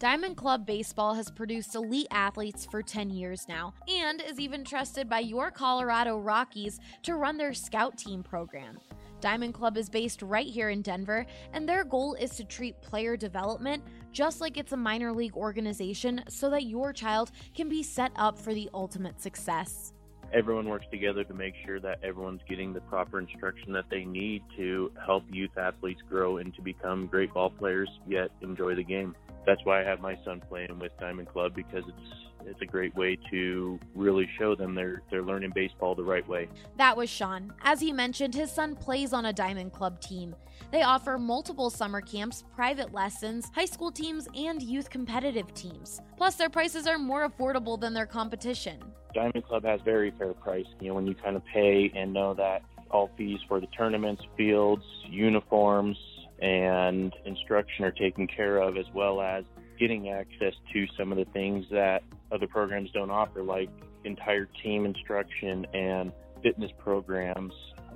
[0.00, 5.10] Diamond Club Baseball has produced elite athletes for 10 years now and is even trusted
[5.10, 8.78] by your Colorado Rockies to run their scout team program.
[9.20, 13.14] Diamond Club is based right here in Denver, and their goal is to treat player
[13.14, 18.10] development just like it's a minor league organization so that your child can be set
[18.16, 19.92] up for the ultimate success
[20.32, 24.42] everyone works together to make sure that everyone's getting the proper instruction that they need
[24.56, 29.14] to help youth athletes grow and to become great ball players yet enjoy the game.
[29.46, 32.94] That's why I have my son playing with Diamond Club because it's it's a great
[32.96, 36.48] way to really show them they're they're learning baseball the right way.
[36.76, 37.52] That was Sean.
[37.62, 40.34] As he mentioned, his son plays on a Diamond Club team.
[40.70, 46.00] They offer multiple summer camps, private lessons, high school teams, and youth competitive teams.
[46.16, 48.78] Plus, their prices are more affordable than their competition.
[49.14, 50.66] Diamond Club has very fair price.
[50.80, 54.22] You know, when you kind of pay and know that all fees for the tournaments,
[54.36, 55.96] fields, uniforms,
[56.40, 59.44] and instruction are taken care of, as well as
[59.78, 63.70] getting access to some of the things that other programs don't offer, like
[64.04, 67.52] entire team instruction and fitness programs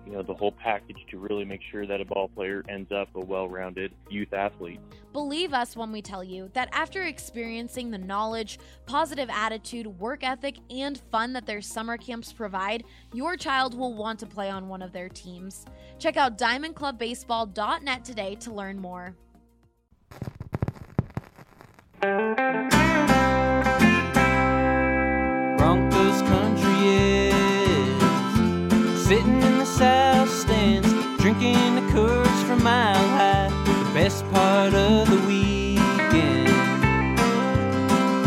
[0.06, 3.08] you know the whole package to really make sure that a ball player ends up
[3.14, 4.80] a well-rounded youth athlete.
[5.12, 10.56] Believe us when we tell you that after experiencing the knowledge, positive attitude, work ethic,
[10.70, 14.82] and fun that their summer camps provide, your child will want to play on one
[14.82, 15.64] of their teams.
[15.98, 19.14] Check out diamondclubbaseball.net today to learn more.
[25.56, 28.02] Broncos country is
[29.06, 29.53] sitting
[29.84, 30.88] south stands,
[31.22, 33.50] drinking the Coors from Mile High.
[33.66, 36.48] The best part of the weekend,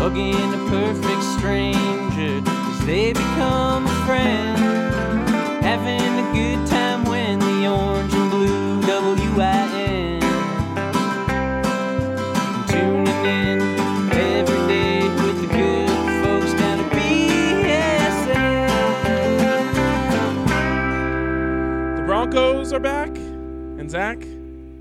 [0.00, 2.34] hugging a perfect stranger
[2.70, 4.57] as they become a friend,
[22.78, 24.22] are back, and Zach,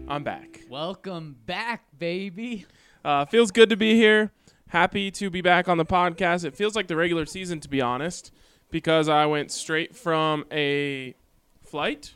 [0.08, 0.62] I'm back.
[0.70, 2.68] Welcome back, baby.
[3.04, 4.32] Uh, feels good to be here.
[4.68, 6.46] Happy to be back on the podcast.
[6.46, 8.32] It feels like the regular season, to be honest,
[8.70, 11.16] because I went straight from a
[11.64, 12.14] flight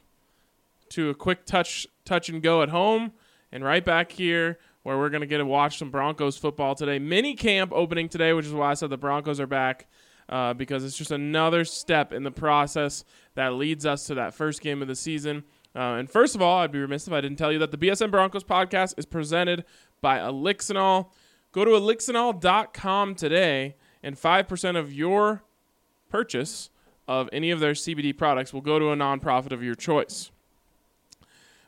[0.90, 3.14] to a quick touch, touch and go at home,
[3.52, 7.00] and right back here where we're gonna get to watch some Broncos football today.
[7.00, 9.88] Mini camp opening today, which is why I said the Broncos are back.
[10.30, 13.04] Uh, because it's just another step in the process
[13.36, 15.44] that leads us to that first game of the season.
[15.76, 17.78] Uh, and first of all, I'd be remiss if I didn't tell you that the
[17.78, 19.64] BSN Broncos podcast is presented
[20.02, 21.08] by Elixinol.
[21.52, 25.44] Go to elixinol.com today, and 5% of your
[26.10, 26.70] purchase
[27.08, 30.32] of any of their CBD products will go to a nonprofit of your choice.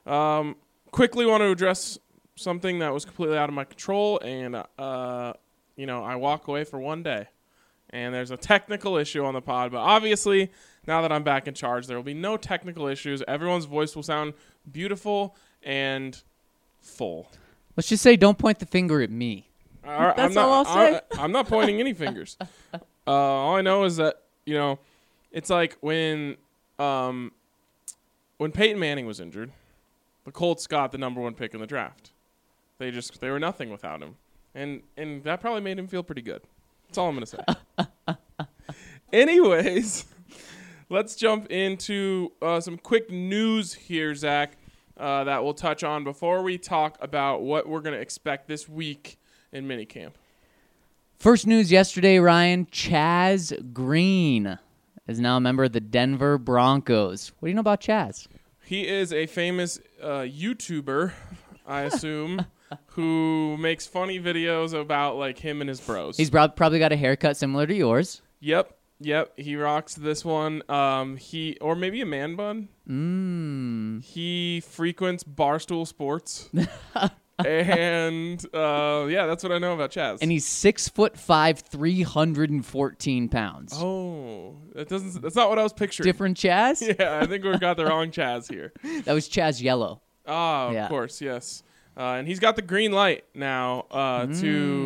[0.05, 0.57] Um,
[0.91, 1.97] quickly want to address
[2.35, 5.33] something that was completely out of my control, and, uh,
[5.75, 7.27] you know, I walk away for one day.
[7.89, 10.51] And there's a technical issue on the pod, but obviously,
[10.87, 13.23] now that I'm back in charge, there will be no technical issues.
[13.27, 14.33] Everyone's voice will sound
[14.71, 16.21] beautiful and
[16.81, 17.29] full.
[17.75, 19.49] Let's just say don't point the finger at me.
[19.85, 21.01] All right, That's I'm not, all I'll say.
[21.17, 22.37] I, am not pointing any fingers.
[23.05, 24.79] Uh, all I know is that you know,
[25.33, 26.37] it's like when
[26.79, 27.33] um,
[28.37, 29.51] when Peyton Manning was injured,
[30.23, 32.11] the Colts got the number one pick in the draft.
[32.77, 34.15] They just they were nothing without him,
[34.55, 36.43] and and that probably made him feel pretty good.
[36.87, 37.43] That's all I'm gonna say.
[39.13, 40.05] Anyways,
[40.93, 44.57] let's jump into uh, some quick news here, Zach.
[44.95, 48.69] Uh, that we'll touch on before we talk about what we're going to expect this
[48.69, 49.17] week
[49.51, 50.11] in minicamp.
[51.17, 54.59] First news yesterday, Ryan Chaz Green
[55.07, 57.31] is now a member of the Denver Broncos.
[57.39, 58.27] What do you know about Chaz?
[58.63, 61.11] He is a famous uh, YouTuber,
[61.65, 62.45] I assume,
[62.89, 66.17] who makes funny videos about like him and his bros.
[66.17, 68.21] He's prob- probably got a haircut similar to yours.
[68.39, 69.33] yep, yep.
[69.37, 70.63] He rocks this one.
[70.69, 72.69] Um, he or maybe a man bun.
[72.89, 74.03] Mmm.
[74.03, 76.49] He frequents Barstool Sports.
[77.45, 80.19] and uh, yeah, that's what I know about Chaz.
[80.21, 83.73] And he's six foot five, three hundred and fourteen pounds.
[83.75, 85.21] oh, that doesn't.
[85.21, 86.05] That's not what I was picturing.
[86.05, 86.81] Different Chaz?
[86.99, 88.71] Yeah, I think we've got the wrong Chaz here.
[89.03, 90.01] That was Chaz Yellow.
[90.27, 90.87] Ah, of Yeah.
[90.87, 91.63] course, yes.
[91.97, 94.31] Uh, and he's got the green light now uh, to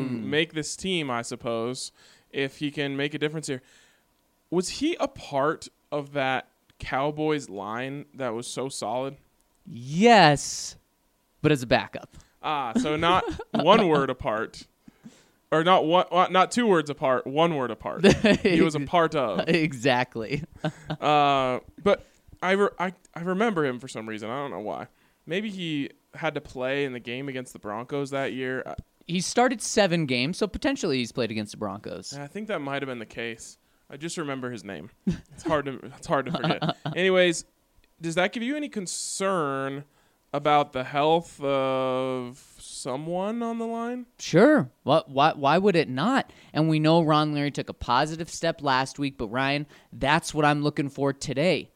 [0.10, 0.24] Mm.
[0.24, 1.92] make this team, I suppose,
[2.32, 3.62] if he can make a difference here.
[4.50, 6.48] Was he a part of that
[6.80, 9.18] Cowboys line that was so solid?
[9.66, 10.76] Yes,
[11.42, 12.18] but as a backup.
[12.42, 14.66] Ah, so not one word apart,
[15.52, 18.06] or not one, uh, not two words apart, one word apart.
[18.42, 19.48] he was a part of.
[19.48, 20.44] exactly.
[21.02, 22.06] Uh, but
[22.42, 24.30] I, re- I I remember him for some reason.
[24.30, 24.88] I don't know why.
[25.26, 28.76] Maybe he had to play in the game against the Broncos that year.
[29.06, 32.14] He started seven games, so potentially he's played against the Broncos.
[32.18, 33.58] I think that might have been the case.
[33.90, 34.90] I just remember his name.
[35.06, 36.76] It's hard to it's hard to forget.
[36.96, 37.46] Anyways,
[38.02, 39.86] does that give you any concern
[40.34, 44.06] about the health of someone on the line?
[44.20, 44.70] Sure.
[44.84, 45.10] What?
[45.10, 45.34] Why?
[45.34, 46.32] Why would it not?
[46.54, 50.44] And we know Ron Leary took a positive step last week, but Ryan, that's what
[50.46, 51.72] I'm looking for today.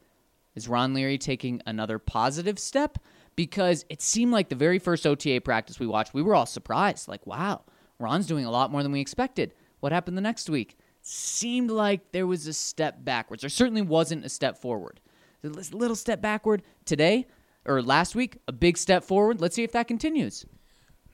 [0.54, 2.98] Is Ron Leary taking another positive step?
[3.36, 7.08] Because it seemed like the very first OTA practice we watched, we were all surprised.
[7.08, 7.62] Like, wow,
[7.98, 9.54] Ron's doing a lot more than we expected.
[9.80, 10.76] What happened the next week?
[11.02, 13.42] Seemed like there was a step backwards.
[13.42, 15.00] There certainly wasn't a step forward.
[15.44, 17.26] A little step backward today
[17.64, 19.40] or last week, a big step forward.
[19.40, 20.46] Let's see if that continues.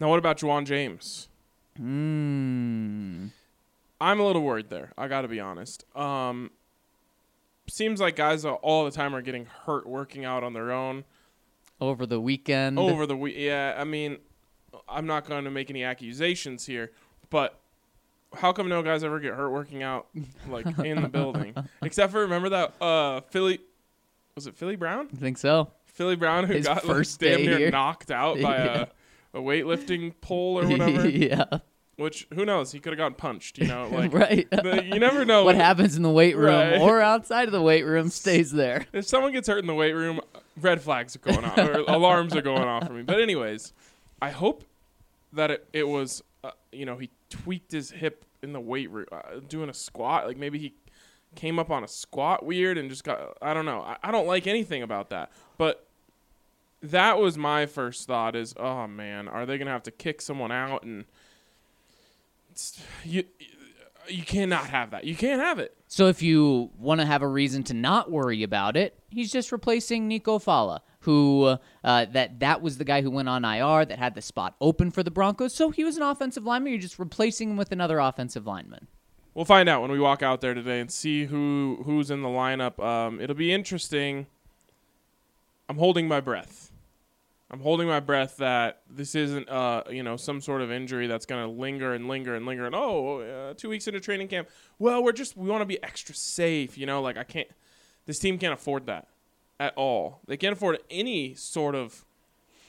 [0.00, 1.28] Now, what about Ja'Wuan James?
[1.76, 3.26] Hmm.
[4.00, 4.92] I'm a little worried there.
[4.96, 5.84] I got to be honest.
[5.96, 6.50] Um,
[7.68, 11.04] seems like guys all the time are getting hurt working out on their own
[11.80, 12.78] Over the weekend.
[12.78, 13.34] over the week.
[13.36, 14.18] Yeah, I mean,
[14.88, 16.92] I'm not going to make any accusations here,
[17.30, 17.58] but
[18.34, 20.06] how come no guys ever get hurt working out
[20.48, 21.54] like in the building?
[21.82, 23.58] Except for remember that uh Philly
[24.34, 25.08] was it Philly Brown?
[25.12, 25.70] I think so.
[25.86, 27.70] Philly Brown who His got first like, damn near here.
[27.70, 28.84] knocked out by Yeah.
[29.34, 31.08] a, a weightlifting pole or whatever.
[31.08, 31.44] yeah.
[31.96, 32.70] Which who knows?
[32.70, 33.58] He could have gotten punched.
[33.58, 34.48] You know, like right.
[34.50, 36.80] the, you never know what happens in the weight room Right.
[36.80, 38.86] or outside of the weight room stays there.
[38.92, 40.20] If someone gets hurt in the weight room,
[40.60, 43.02] red flags are going off, or alarms are going off for me.
[43.02, 43.72] But anyways,
[44.22, 44.62] I hope
[45.32, 49.06] that it, it was, uh, you know, he tweaked his hip in the weight room,
[49.12, 50.26] uh, doing a squat.
[50.26, 50.74] Like maybe he
[51.34, 53.36] came up on a squat weird and just got.
[53.42, 53.80] I don't know.
[53.80, 55.30] I, I don't like anything about that.
[55.56, 55.86] But
[56.82, 60.52] that was my first thought: is oh man, are they gonna have to kick someone
[60.52, 61.04] out and
[63.04, 63.24] you?
[64.08, 65.04] You cannot have that.
[65.04, 65.76] You can't have it.
[65.86, 69.52] So if you want to have a reason to not worry about it, he's just
[69.52, 73.98] replacing Nico Falah, who uh, that that was the guy who went on IR that
[73.98, 75.54] had the spot open for the Broncos.
[75.54, 76.74] So he was an offensive lineman.
[76.74, 78.88] You're just replacing him with another offensive lineman.
[79.32, 82.28] We'll find out when we walk out there today and see who who's in the
[82.28, 82.78] lineup.
[82.84, 84.26] Um, it'll be interesting.
[85.70, 86.72] I'm holding my breath.
[87.50, 91.24] I'm holding my breath that this isn't, uh, you know, some sort of injury that's
[91.24, 92.66] going to linger and linger and linger.
[92.66, 94.50] And oh, uh, two weeks into training camp.
[94.78, 97.00] Well, we're just we want to be extra safe, you know.
[97.00, 97.48] Like I can't.
[98.04, 99.08] This team can't afford that
[99.60, 100.20] at all.
[100.26, 102.04] They can't afford any sort of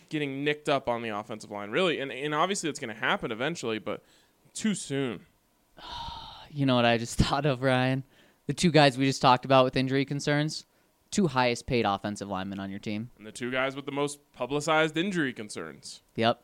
[0.10, 2.00] getting nicked up on the offensive line, really.
[2.00, 4.04] And and obviously it's going to happen eventually, but
[4.54, 5.22] too soon.
[6.52, 8.04] You know what I just thought of, Ryan?
[8.48, 10.66] The two guys we just talked about with injury concerns,
[11.12, 13.12] two highest paid offensive linemen on your team.
[13.20, 16.02] and the two guys with the most publicized injury concerns.
[16.16, 16.44] Yep.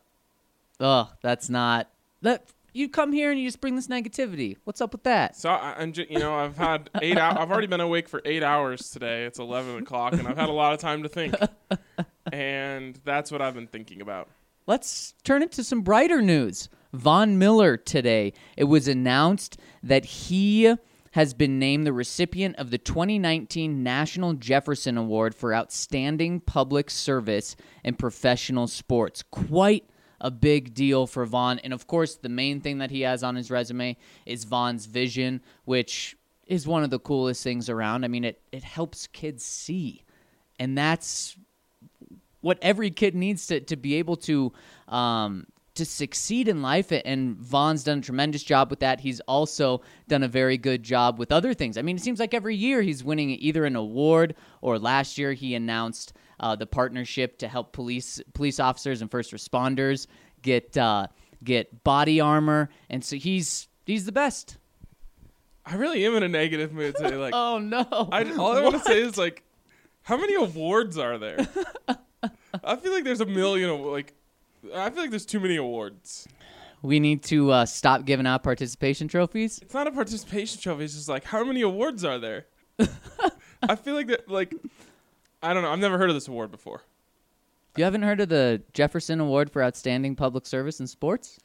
[0.78, 1.90] Ugh, that's not
[2.22, 2.44] that.
[2.76, 4.58] You come here and you just bring this negativity.
[4.64, 5.34] What's up with that?
[5.34, 7.16] So I, I'm just, you know, I've had eight.
[7.16, 9.24] Hour, I've already been awake for eight hours today.
[9.24, 11.34] It's eleven o'clock, and I've had a lot of time to think,
[12.32, 14.28] and that's what I've been thinking about.
[14.66, 16.68] Let's turn it to some brighter news.
[16.92, 18.34] Von Miller today.
[18.58, 20.74] It was announced that he
[21.12, 27.56] has been named the recipient of the 2019 National Jefferson Award for Outstanding Public Service
[27.82, 29.22] in Professional Sports.
[29.22, 29.88] Quite
[30.20, 31.58] a big deal for Von.
[31.60, 35.40] And of course, the main thing that he has on his resume is Von's vision,
[35.64, 36.16] which
[36.46, 38.04] is one of the coolest things around.
[38.04, 40.04] I mean, it, it helps kids see.
[40.58, 41.36] And that's
[42.40, 44.52] what every kid needs to, to be able to
[44.88, 45.46] um,
[45.76, 46.90] to succeed in life.
[46.90, 49.00] And Von's done a tremendous job with that.
[49.00, 51.76] He's also done a very good job with other things.
[51.76, 55.32] I mean, it seems like every year he's winning either an award or last year
[55.32, 60.06] he announced uh, the partnership to help police police officers and first responders
[60.42, 61.06] get uh,
[61.44, 62.68] get body armor.
[62.90, 64.58] And so he's he's the best.
[65.64, 67.16] I really am in a negative mood today.
[67.26, 67.84] Like, Oh no!
[68.12, 69.42] I, all I want to say is like,
[70.02, 71.38] how many awards are there?
[72.64, 73.70] I feel like there's a million.
[73.70, 74.14] Of, like,
[74.74, 76.28] I feel like there's too many awards.
[76.82, 79.58] we need to uh, stop giving out participation trophies.
[79.58, 80.84] It's not a participation trophy.
[80.84, 82.46] It's just like, how many awards are there?
[83.62, 84.28] I feel like that.
[84.28, 84.54] Like,
[85.46, 85.70] I don't know.
[85.70, 86.82] I've never heard of this award before.
[87.76, 91.38] You haven't heard of the Jefferson Award for Outstanding Public Service in Sports?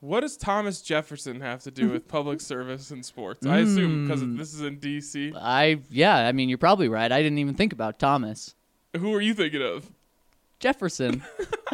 [0.00, 3.44] What does Thomas Jefferson have to do with public service and sports?
[3.46, 5.32] I assume because this is in D.C.
[5.36, 7.10] I yeah, I mean you're probably right.
[7.10, 8.54] I didn't even think about Thomas
[8.96, 9.90] Who are you thinking of?
[10.60, 11.22] Jefferson.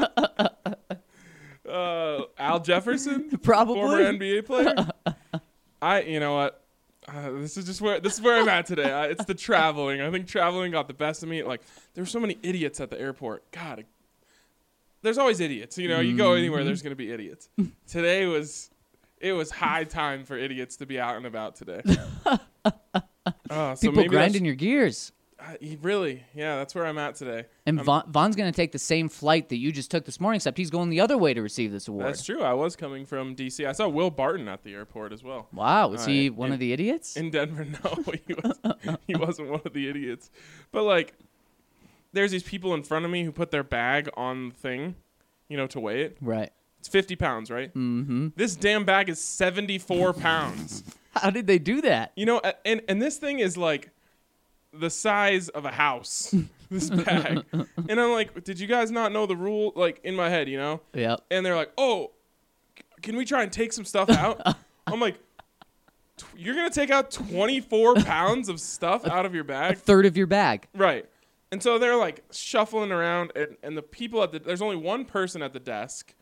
[1.67, 3.75] Uh, Al Jefferson, Probably.
[3.81, 4.75] former NBA player.
[5.83, 6.64] I, you know what?
[7.07, 8.91] Uh, this is just where this is where I'm at today.
[8.93, 10.01] I, it's the traveling.
[10.01, 11.43] I think traveling got the best of me.
[11.43, 11.61] Like
[11.95, 13.51] there's so many idiots at the airport.
[13.51, 13.87] God, it-
[15.03, 15.77] there's always idiots.
[15.77, 16.67] You know, you go anywhere, Mm-hmm.
[16.67, 17.51] there's gonna be idiots.
[17.87, 18.71] today was,
[19.21, 21.83] it was high time for idiots to be out and about today.
[23.49, 25.13] Uh, so People grinding your gears.
[25.47, 27.45] Uh, he- really, yeah, that's where I'm at today.
[27.67, 30.37] And Von, Von's going to take the same flight that you just took this morning,
[30.37, 32.07] except he's going the other way to receive this award.
[32.07, 32.43] That's true.
[32.43, 33.67] I was coming from DC.
[33.67, 35.49] I saw Will Barton at the airport as well.
[35.53, 37.17] Wow, is Uh, he in- one of the idiots?
[37.17, 39.01] In Denver, no, he wasn't.
[39.07, 40.31] he wasn't one of the idiots.
[40.73, 41.15] But like,
[42.13, 44.95] there's these people in front of me who put their bag on the thing,
[45.49, 46.17] you know, to weigh it.
[46.21, 46.51] right.
[46.79, 47.71] It's 50 pounds, right?
[47.75, 48.29] Mm-hmm.
[48.37, 50.83] This damn bag is 74 pounds.
[51.13, 52.13] How did they do that?
[52.15, 53.89] You know, and and this thing is like
[54.79, 56.35] the size of a house.
[56.71, 57.45] this bag,
[57.89, 59.73] and I'm like, did you guys not know the rule?
[59.77, 60.81] Like in my head, you know.
[60.93, 61.17] Yeah.
[61.31, 62.11] And they're like, oh,
[63.03, 64.41] can we try and take some stuff out?
[64.87, 65.19] I'm like,
[66.37, 70.17] you're gonna take out 24 pounds of stuff out of your A bag, third of
[70.17, 70.69] your bag.
[70.75, 71.07] right?
[71.53, 75.05] And so they're like shuffling around, and, and the people at the there's only one
[75.05, 76.13] person at the desk,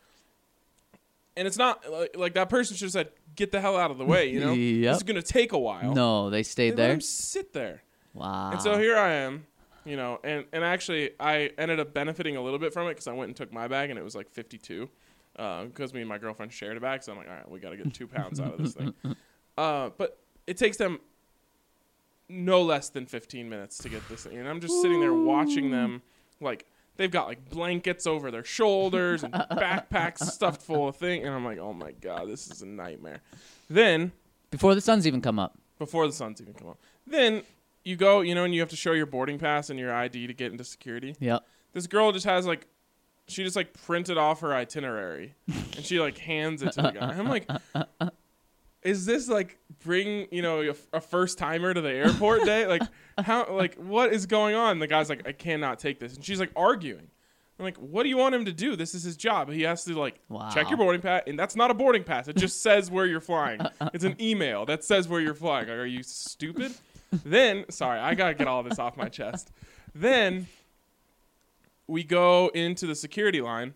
[1.35, 3.97] and it's not like, like that person should have said, get the hell out of
[3.97, 4.53] the way, you know.
[4.53, 4.91] Yep.
[4.93, 5.93] This is gonna take a while.
[5.93, 6.93] No, they They stayed let there.
[6.93, 7.81] him sit there.
[8.13, 8.51] Wow.
[8.51, 9.45] And so here I am,
[9.85, 13.07] you know, and, and actually I ended up benefiting a little bit from it because
[13.07, 14.89] I went and took my bag and it was like 52
[15.35, 17.01] because me and my girlfriend shared a bag.
[17.03, 18.93] So I'm like, all right, we got to get two pounds out of this thing.
[19.55, 20.17] Uh, but
[20.47, 20.99] it takes them
[22.27, 24.39] no less than 15 minutes to get this thing.
[24.39, 26.01] And I'm just sitting there watching them
[26.41, 26.65] like
[26.97, 31.23] they've got like blankets over their shoulders and backpacks stuffed full of thing.
[31.23, 33.21] And I'm like, oh my God, this is a nightmare.
[33.69, 34.11] Then
[34.49, 35.55] Before the sun's even come up.
[35.77, 36.79] before the sun's even come up.
[37.05, 37.43] Then
[37.83, 40.27] you go, you know, and you have to show your boarding pass and your ID
[40.27, 41.15] to get into security.
[41.19, 41.43] Yep.
[41.73, 42.67] This girl just has like,
[43.27, 47.07] she just like printed off her itinerary, and she like hands it to the guy.
[47.07, 47.49] I'm like,
[48.83, 52.65] is this like bring you know a, a first timer to the airport day?
[52.73, 52.81] Like
[53.17, 54.79] how like what is going on?
[54.79, 57.07] The guy's like, I cannot take this, and she's like arguing.
[57.59, 58.75] I'm like, what do you want him to do?
[58.75, 59.49] This is his job.
[59.51, 60.19] He has to like
[60.53, 62.27] check your boarding pass, and that's not a boarding pass.
[62.27, 63.61] It just says where you're flying.
[63.93, 65.67] It's an email that says where you're flying.
[65.67, 66.73] Like, are you stupid?
[67.25, 69.51] Then, sorry, I gotta get all this off my chest.
[69.95, 70.47] Then
[71.87, 73.73] we go into the security line,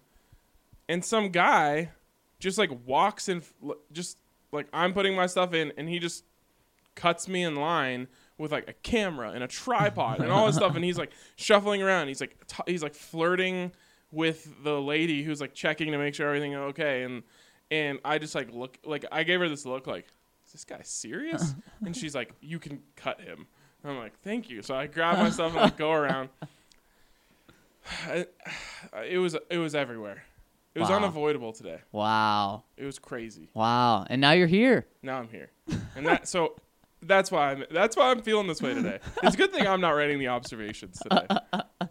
[0.90, 1.92] and some guy
[2.40, 3.42] just like walks in,
[3.92, 4.18] just
[4.52, 6.24] like I'm putting my stuff in, and he just
[6.96, 10.76] cuts me in line with like a camera and a tripod and all this stuff
[10.76, 13.72] and he's like shuffling around he's like t- he's like flirting
[14.12, 17.24] with the lady who's like checking to make sure everything okay and
[17.70, 20.08] and I just like look like I gave her this look like
[20.48, 21.54] is this guy serious
[21.86, 23.46] and she's like you can cut him
[23.84, 26.30] and I'm like thank you so I grab myself and like go around
[28.08, 28.26] I,
[29.10, 30.24] it was it was everywhere
[30.76, 30.98] it was Wow.
[30.98, 32.64] unavoidable today Wow.
[32.78, 34.06] it was crazy Wow.
[34.10, 34.86] And now you're here.
[35.02, 35.52] now I'm here,
[35.96, 36.56] and that so
[37.02, 39.00] that's why I'm that's why I'm feeling this way today.
[39.22, 41.28] It's a good thing I'm not writing the observations today,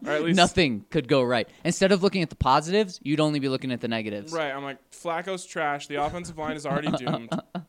[0.05, 1.49] or at least Nothing could go right.
[1.65, 4.33] Instead of looking at the positives, you'd only be looking at the negatives.
[4.33, 5.87] Right, I'm like Flacco's trash.
[5.87, 7.31] The offensive line is already doomed.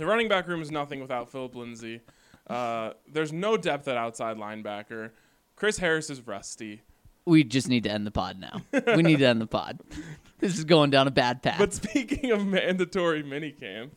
[0.00, 2.00] The running back room is nothing without Philip Lindsay.
[2.46, 5.10] Uh, there's no depth at outside linebacker.
[5.56, 6.80] Chris Harris is rusty.
[7.26, 8.62] We just need to end the pod now.
[8.96, 9.78] we need to end the pod.
[10.38, 11.58] This is going down a bad path.
[11.58, 13.90] But speaking of mandatory minicamp,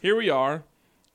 [0.00, 0.64] here we are,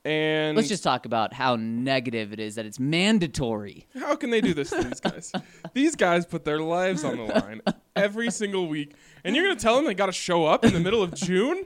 [0.06, 3.88] and Let's just talk about how negative it is that it's mandatory.
[4.00, 5.32] How can they do this to these guys?
[5.74, 7.62] these guys put their lives on the line
[7.96, 10.80] every single week, and you're gonna tell them they got to show up in the
[10.80, 11.66] middle of June?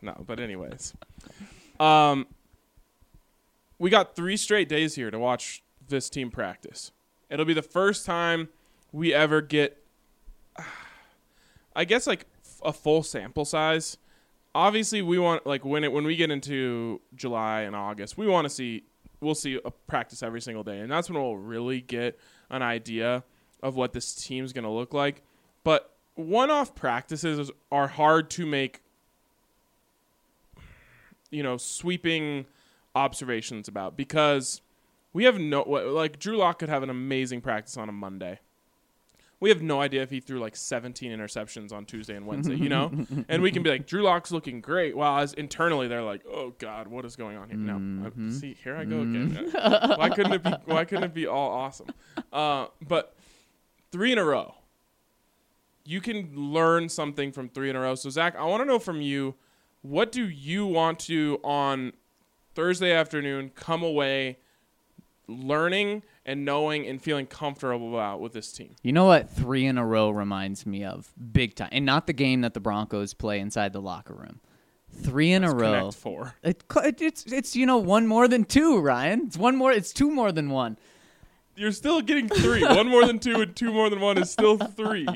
[0.00, 0.94] No, but anyways,
[1.80, 2.26] um,
[3.78, 6.92] we got three straight days here to watch this team practice.
[7.30, 8.48] It'll be the first time
[8.92, 9.82] we ever get,
[11.74, 12.26] I guess, like
[12.62, 13.98] a full sample size.
[14.54, 18.46] Obviously, we want like when it when we get into July and August, we want
[18.46, 18.84] to see
[19.20, 22.18] we'll see a practice every single day, and that's when we'll really get
[22.50, 23.24] an idea
[23.62, 25.22] of what this team's going to look like.
[25.64, 28.82] But one-off practices are hard to make,
[31.30, 32.46] you know, sweeping
[32.94, 34.62] observations about because
[35.12, 38.40] we have no like Drew Lock could have an amazing practice on a Monday.
[39.38, 42.70] We have no idea if he threw like 17 interceptions on Tuesday and Wednesday, you
[42.70, 42.90] know?
[43.28, 44.96] and we can be like, Drew Lock's looking great.
[44.96, 47.58] While as internally they're like, oh God, what is going on here?
[47.58, 49.50] No, uh, see, here I go again.
[49.98, 50.52] why couldn't it be?
[50.64, 51.88] Why couldn't it be all awesome?
[52.32, 53.14] Uh, but
[53.92, 54.54] three in a row,
[55.84, 57.94] you can learn something from three in a row.
[57.94, 59.34] So Zach, I want to know from you,
[59.88, 61.92] what do you want to on
[62.54, 64.38] Thursday afternoon come away
[65.28, 68.74] learning and knowing and feeling comfortable about with this team?
[68.82, 71.12] You know what three in a row reminds me of?
[71.32, 71.68] Big time.
[71.72, 74.40] And not the game that the Broncos play inside the locker room.
[75.02, 75.72] Three in a row.
[75.80, 76.34] Connect four.
[76.42, 79.24] It, it- it's it's you know one more than two, Ryan.
[79.26, 79.72] It's one more.
[79.72, 80.78] It's two more than one.
[81.54, 82.62] You're still getting three.
[82.64, 85.06] one more than two and two more than one is still three.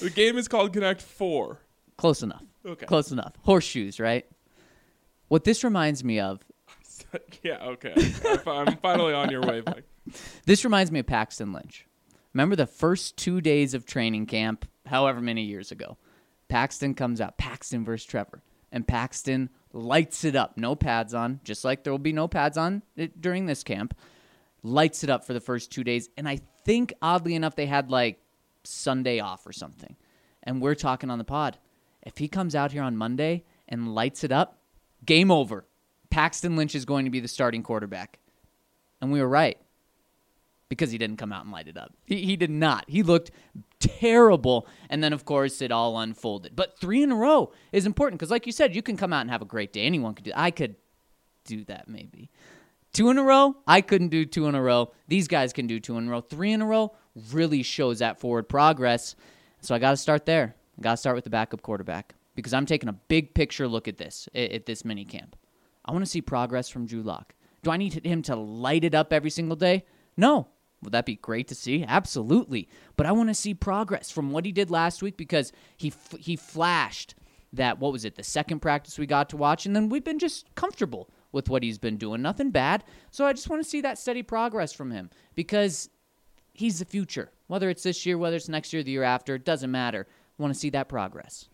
[0.00, 1.58] The game is called Connect Four.
[1.96, 2.42] Close enough.
[2.66, 2.86] Okay.
[2.86, 3.34] Close enough.
[3.42, 4.26] Horseshoes, right?
[5.28, 6.40] What this reminds me of
[7.42, 7.94] yeah, okay.
[8.26, 9.84] I'm- I'm finally on your wavelength.
[10.44, 11.86] This reminds me of Paxton Lynch.
[12.34, 15.96] Remember the first two days of training camp, however many years ago?
[16.48, 20.58] Paxton comes out, Paxton versus Trevor, and Paxton lights it up.
[20.58, 23.96] No pads on, just like there will be no pads on it during this camp.
[24.62, 26.10] Lights it up for the first two days.
[26.18, 28.20] And I think, oddly enough, they had like
[28.64, 29.96] Sunday off or something.
[30.42, 31.56] And we're talking on the pod.
[32.04, 34.58] If he comes out here on Monday and lights it up,
[35.04, 35.64] game over.
[36.10, 38.20] Paxton Lynch is going to be the starting quarterback.
[39.00, 39.58] And we were right
[40.68, 41.92] because he didn't come out and light it up.
[42.04, 42.84] He, he did not.
[42.88, 43.30] He looked
[43.80, 44.66] terrible.
[44.88, 46.54] And then, of course, it all unfolded.
[46.56, 49.22] But three in a row is important because, like you said, you can come out
[49.22, 49.82] and have a great day.
[49.82, 50.76] Anyone could do I could
[51.44, 52.30] do that maybe.
[52.92, 54.92] Two in a row, I couldn't do two in a row.
[55.08, 56.20] These guys can do two in a row.
[56.20, 56.94] Three in a row
[57.32, 59.16] really shows that forward progress.
[59.60, 60.54] So I got to start there.
[60.80, 63.98] Got to start with the backup quarterback because I'm taking a big picture look at
[63.98, 65.36] this at, this mini camp.
[65.84, 67.34] I want to see progress from Drew Lock.
[67.62, 69.84] Do I need him to light it up every single day?
[70.16, 70.48] No.
[70.82, 71.82] Would that be great to see?
[71.82, 72.68] Absolutely.
[72.96, 76.18] But I want to see progress from what he did last week because he f-
[76.18, 77.14] he flashed
[77.54, 80.18] that what was it the second practice we got to watch and then we've been
[80.18, 82.20] just comfortable with what he's been doing.
[82.20, 82.84] Nothing bad.
[83.10, 85.88] So I just want to see that steady progress from him because
[86.52, 87.30] he's the future.
[87.46, 90.06] Whether it's this year, whether it's next year, the year after, it doesn't matter.
[90.38, 91.48] Want to see that progress.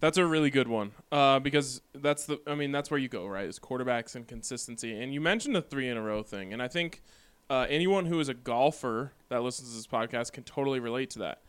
[0.00, 2.40] That's a really good one uh, because that's the.
[2.46, 3.46] I mean, that's where you go, right?
[3.46, 5.00] Is quarterbacks and consistency.
[5.00, 7.02] And you mentioned the three in a row thing, and I think
[7.48, 11.18] uh, anyone who is a golfer that listens to this podcast can totally relate to
[11.20, 11.42] that.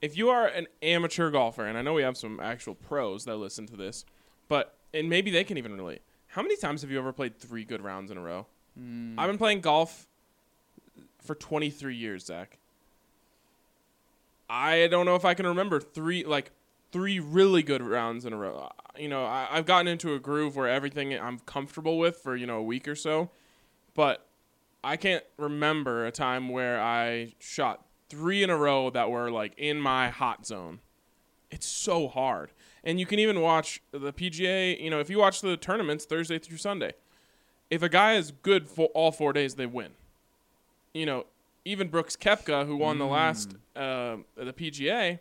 [0.00, 3.36] If you are an amateur golfer, and I know we have some actual pros that
[3.36, 4.04] listen to this,
[4.48, 6.02] but and maybe they can even relate.
[6.26, 8.46] How many times have you ever played three good rounds in a row?
[9.18, 10.08] I've been playing golf
[11.22, 12.58] for 23 years, Zach.
[14.54, 16.50] I don't know if I can remember three like
[16.92, 18.68] three really good rounds in a row.
[18.98, 22.46] You know, I, I've gotten into a groove where everything I'm comfortable with for you
[22.46, 23.30] know a week or so,
[23.94, 24.26] but
[24.84, 29.54] I can't remember a time where I shot three in a row that were like
[29.56, 30.80] in my hot zone.
[31.50, 32.50] It's so hard,
[32.84, 34.78] and you can even watch the PGA.
[34.78, 36.92] You know, if you watch the tournaments Thursday through Sunday,
[37.70, 39.92] if a guy is good for all four days, they win.
[40.92, 41.24] You know,
[41.64, 45.20] even Brooks Koepka, who won the last uh, the PGA,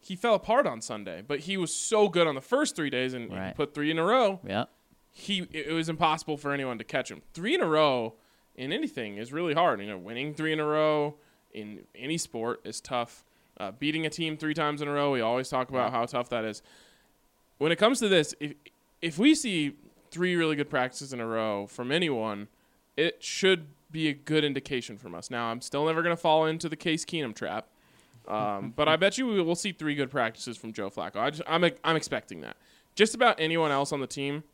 [0.00, 3.14] he fell apart on Sunday, but he was so good on the first three days
[3.14, 3.54] and he Right.
[3.54, 4.40] put three in a row.
[4.46, 4.64] Yeah.
[5.12, 7.22] He it was impossible for anyone to catch him.
[7.34, 8.14] Three in a row
[8.56, 9.80] in anything is really hard.
[9.80, 11.16] You know, winning three in a row
[11.52, 13.24] in any sport is tough.
[13.58, 16.30] Uh, beating a team three times in a row, we always talk about how tough
[16.30, 16.62] that is.
[17.58, 18.54] When it comes to this, if
[19.02, 19.76] if we see
[20.10, 22.48] three really good practices in a row from anyone,
[22.96, 25.30] it should be a good indication from us.
[25.30, 27.68] Now, I'm still never going to fall into the Case Keenum trap,
[28.28, 31.16] um, but I bet you we will see three good practices from Joe Flacco.
[31.16, 32.56] I just, I'm I'm expecting that.
[32.94, 34.44] Just about anyone else on the team,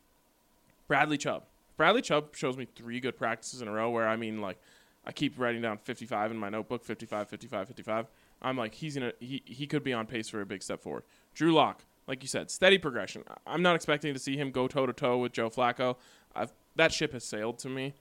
[0.87, 1.43] Bradley Chubb.
[1.75, 4.57] Bradley Chubb shows me three good practices in a row where I mean like
[5.05, 8.07] I keep writing down 55 in my notebook, 55, 55, 55.
[8.41, 11.03] I'm like he's gonna he he could be on pace for a big step forward.
[11.33, 13.23] Drew Lock, like you said, steady progression.
[13.45, 15.97] I'm not expecting to see him go toe to toe with Joe Flacco.
[16.35, 17.93] I've, that ship has sailed to me.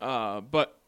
[0.00, 0.78] Uh, but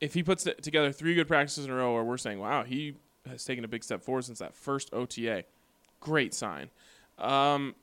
[0.00, 2.94] if he puts together three good practices in a row where we're saying, wow, he
[3.28, 5.44] has taken a big step forward since that first OTA,
[6.00, 6.70] great sign.
[7.18, 7.74] Um,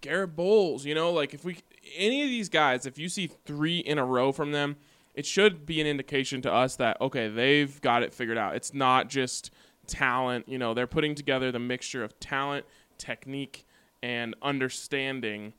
[0.00, 1.58] Garett Bolles, you know, like if we
[1.96, 4.76] any of these guys, if you see three in a row from them,
[5.14, 8.56] it should be an indication to us that okay, they've got it figured out.
[8.56, 9.50] It's not just
[9.86, 12.66] talent, you know, they're putting together the mixture of talent,
[12.98, 13.66] technique,
[14.02, 15.52] and understanding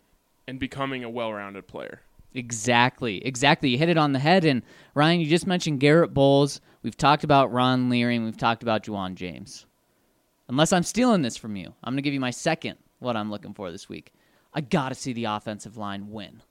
[0.47, 2.01] and becoming a well-rounded player.
[2.37, 3.25] Exactly.
[3.25, 3.69] Exactly.
[3.69, 4.45] You hit it on the head.
[4.45, 4.61] And
[4.93, 6.61] Ryan, you just mentioned Garett Bolles.
[6.83, 9.65] We've talked about Ron Leary and we've talked about Ja'Wuan James.
[10.47, 13.31] Unless I'm stealing this from you, I'm going to give you my second what I'm
[13.31, 14.13] looking for this week.
[14.53, 16.43] I got to see the offensive line win.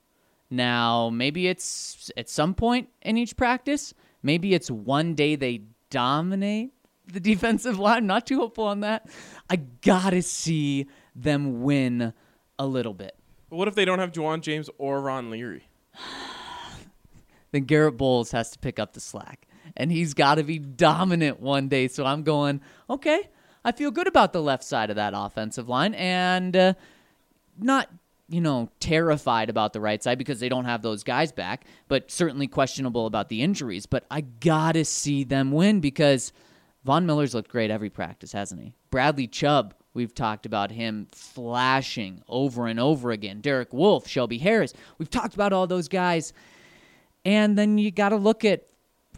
[0.51, 3.95] Now, maybe it's at some point in each practice.
[4.25, 6.73] Maybe it's one day they dominate
[7.07, 7.99] the defensive line.
[7.99, 9.09] I'm Not too hopeful on that.
[9.49, 12.13] I got to see them win
[12.59, 13.17] a little bit.
[13.51, 15.69] What if they don't have Ja'Wuan James or Ron Leary?
[17.53, 19.47] then Garett Bolles has to pick up the slack.
[19.77, 21.89] And he's got to be dominant one day.
[21.89, 23.29] So I'm going, okay,
[23.65, 26.75] I feel good about the left side of that offensive line and uh,
[27.59, 27.91] not,
[28.29, 32.11] you know, terrified about the right side because they don't have those guys back, but
[32.11, 33.85] certainly questionable about the injuries.
[33.87, 36.33] But I got to see them win because
[36.85, 38.73] Von Miller's looked great every practice, hasn't he?
[38.91, 43.41] Bradley Chubb, we've talked about him flashing over and over again.
[43.41, 46.33] Derek Wolfe, Shelby Harris, we've talked about all those guys.
[47.25, 48.69] And then you got to look at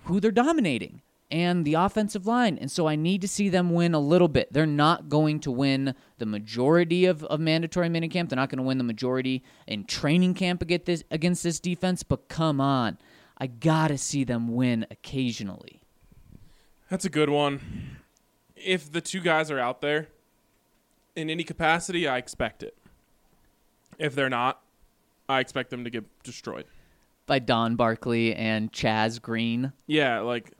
[0.05, 1.03] who they're dominating.
[1.31, 2.59] and the offensive line.
[2.59, 4.53] And so I need to see them win a little bit.
[4.53, 8.29] They're not going to win the majority of, of mandatory minicamp.
[8.29, 12.03] They're not going to win the majority in training camp against this, against this defense,
[12.03, 12.99] but come on.
[13.37, 15.83] I got to see them win occasionally.
[16.91, 17.99] That's a good one.
[18.57, 20.09] If the two guys are out there
[21.19, 22.77] in any capacity, I expect it.
[23.99, 24.61] If they're not,
[25.29, 26.67] I expect them to get destroyed.
[27.27, 29.73] By Don Barclay and Chaz Green.
[29.87, 30.53] Yeah, like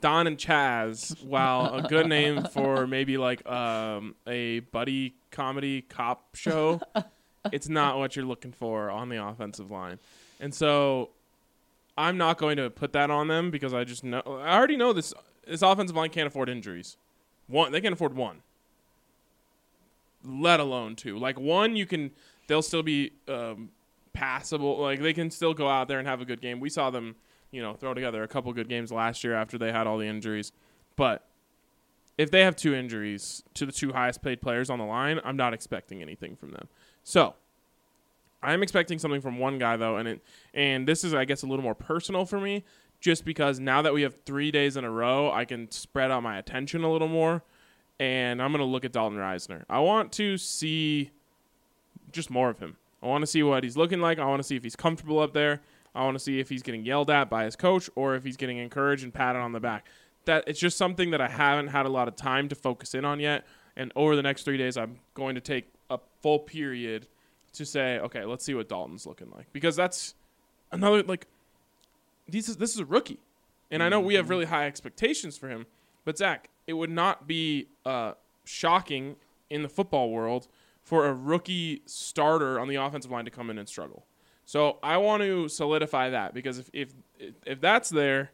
[0.00, 6.36] Don and Chaz, while a good name for maybe like um, a buddy comedy cop
[6.36, 6.80] show,
[7.52, 9.98] it's not what you're looking for on the offensive line.
[10.38, 11.10] And so
[11.96, 14.92] I'm not going to put that on them because I just know I already know
[14.92, 15.12] this
[15.46, 16.96] this offensive line can't afford injuries.
[17.48, 18.42] One they can't afford one.
[20.24, 21.18] Let alone two.
[21.18, 22.10] Like one you can
[22.46, 23.70] they'll still be um,
[24.12, 24.80] passable.
[24.80, 26.60] Like they can still go out there and have a good game.
[26.60, 27.16] We saw them
[27.50, 30.06] you know, throw together a couple good games last year after they had all the
[30.06, 30.52] injuries.
[30.96, 31.24] But
[32.16, 35.36] if they have two injuries to the two highest paid players on the line, I'm
[35.36, 36.68] not expecting anything from them.
[37.04, 37.34] So
[38.42, 41.46] I'm expecting something from one guy though, and it and this is I guess a
[41.46, 42.64] little more personal for me,
[43.00, 46.22] just because now that we have three days in a row, I can spread out
[46.22, 47.44] my attention a little more,
[47.98, 49.64] and I'm gonna look at Dalton Risner.
[49.68, 51.10] I want to see
[52.12, 52.76] just more of him.
[53.02, 54.18] I want to see what he's looking like.
[54.18, 55.60] I want to see if he's comfortable up there.
[55.94, 58.36] I want to see if he's getting yelled at by his coach or if he's
[58.36, 59.86] getting encouraged and patted on the back.
[60.24, 63.04] That it's just something that I haven't had a lot of time to focus in
[63.04, 63.46] on yet.
[63.76, 67.06] And over the next three days, I'm going to take a full period
[67.54, 70.14] to say, okay, let's see what Dalton's looking like because that's
[70.72, 71.26] another like
[72.28, 73.18] this is this is a rookie,
[73.70, 74.30] and I know we have mm-hmm.
[74.30, 75.66] really high expectations for him.
[76.04, 79.16] But Zach, it would not be uh, shocking
[79.48, 80.46] in the football world
[80.82, 84.04] for a rookie starter on the offensive line to come in and struggle.
[84.44, 86.92] So I want to solidify that because if if
[87.46, 88.30] if that's there,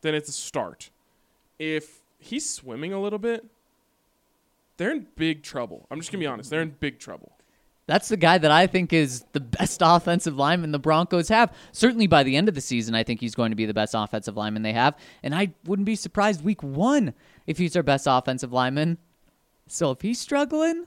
[0.00, 0.90] then it's a start.
[1.58, 3.46] If he's swimming a little bit,
[4.76, 5.86] they're in big trouble.
[5.90, 6.50] I'm just gonna be honest.
[6.50, 7.32] They're in big trouble.
[7.86, 11.52] That's the guy that I think is the best offensive lineman the Broncos have.
[11.72, 13.94] Certainly by the end of the season, I think he's going to be the best
[13.96, 14.96] offensive lineman they have.
[15.22, 17.12] And I wouldn't be surprised week one
[17.46, 18.98] if he's their best offensive lineman.
[19.66, 20.86] So if he's struggling,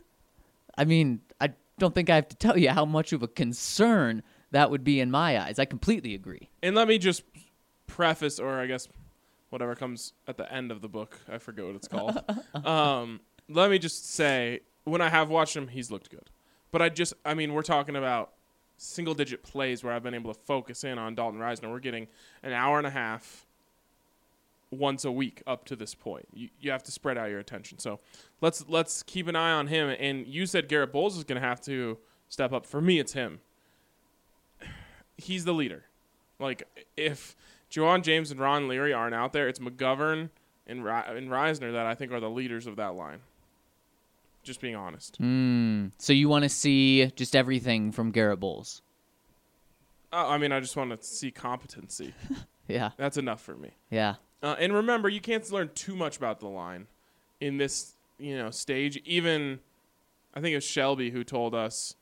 [0.78, 4.24] I mean, I don't think I have to tell you how much of a concern
[4.52, 5.60] that would be in my eyes.
[5.60, 6.50] I completely agree.
[6.62, 7.24] And let me just
[7.88, 8.88] preface, or I guess
[9.50, 12.20] whatever comes at the end of the book, I forget what it's called.
[12.66, 16.30] um, let me just say, when I have watched him, he's looked good.
[16.72, 18.32] But I just, I mean, we're talking about
[18.78, 21.70] single digit plays where I've been able to focus in on Dalton Risner.
[21.70, 22.08] We're getting
[22.44, 23.45] an hour and a half
[24.78, 26.28] once a week up to this point.
[26.34, 27.80] You, you have to spread out your attention.
[27.80, 28.00] So
[28.42, 29.96] let's let's keep an eye on him.
[30.00, 31.98] And you said Garett Bolles is going to have to
[32.30, 32.66] step up.
[32.66, 33.40] For me, it's him.
[35.18, 35.86] He's the leader.
[36.40, 36.64] Like
[36.98, 37.36] if
[37.72, 40.30] Ja'Wuan James and Ron Leary aren't out there, it's McGovern
[40.68, 43.20] and Ri- and Risner that I think are the leaders of that line.
[44.44, 45.20] Just being honest.
[45.22, 48.82] Mm, so you want to see just everything from Garett Bolles?
[50.14, 52.14] Uh, I mean, I just want to see competency.
[52.68, 53.70] Yeah, That's enough for me.
[53.92, 54.16] yeah.
[54.46, 56.86] Uh, and remember, you can't learn too much about the line
[57.42, 58.96] in this, you know, stage.
[59.06, 59.60] Even
[60.36, 61.96] I think it was Shelby who told us,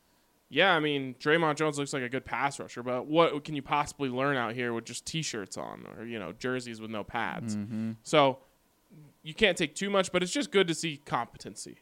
[0.50, 3.62] "Yeah, I mean, Dre'Mont Jones looks like a good pass rusher, but what can you
[3.62, 7.56] possibly learn out here with just t-shirts on or you know jerseys with no pads?"
[8.04, 8.40] So
[9.24, 11.78] you can't take too much, but it's just good to see competency.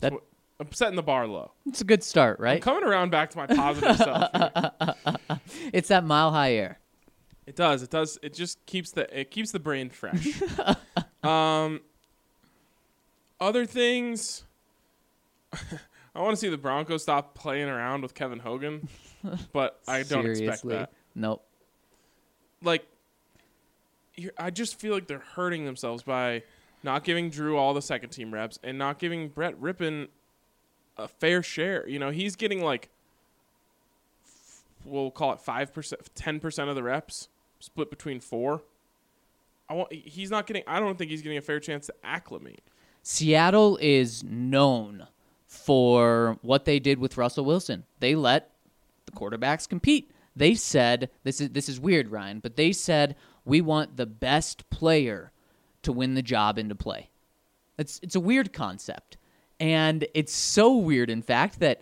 [0.00, 0.22] That- That's
[0.60, 1.50] I'm setting the bar low.
[1.66, 2.54] It's a good start, right?
[2.54, 4.30] I'm coming around back to my positive self.
[5.72, 6.78] It's that mile high air.
[7.46, 7.82] It does.
[7.82, 8.18] It does.
[8.22, 10.40] It just keeps the it keeps the brain fresh.
[11.22, 11.80] um,
[13.40, 14.44] other things.
[16.14, 18.88] I want to see the Broncos stop playing around with Kevin Hogan,
[19.52, 20.92] but I don't expect that.
[21.14, 21.44] Nope.
[22.62, 22.86] Like,
[24.14, 26.44] you're, I just feel like they're hurting themselves by
[26.84, 30.08] not giving Drew all the second team reps and not giving Brett Rypien
[30.96, 31.88] a fair share.
[31.88, 32.90] You know, he's getting like
[34.24, 37.28] f- we'll call it five percent, ten percent of the reps,
[37.60, 38.62] split between four.
[39.68, 39.92] I want.
[39.92, 40.62] He's not getting.
[40.66, 42.62] I don't think he's getting a fair chance to acclimate.
[43.02, 45.06] Seattle is known
[45.46, 47.84] for what they did with Russell Wilson.
[48.00, 48.50] They let
[49.06, 50.10] the quarterbacks compete.
[50.36, 54.68] They said this is this is weird, Ryan, but they said we want the best
[54.70, 55.32] player
[55.82, 57.10] to win the job into play.
[57.78, 59.16] It's it's a weird concept.
[59.60, 61.80] And it's so weird in fact that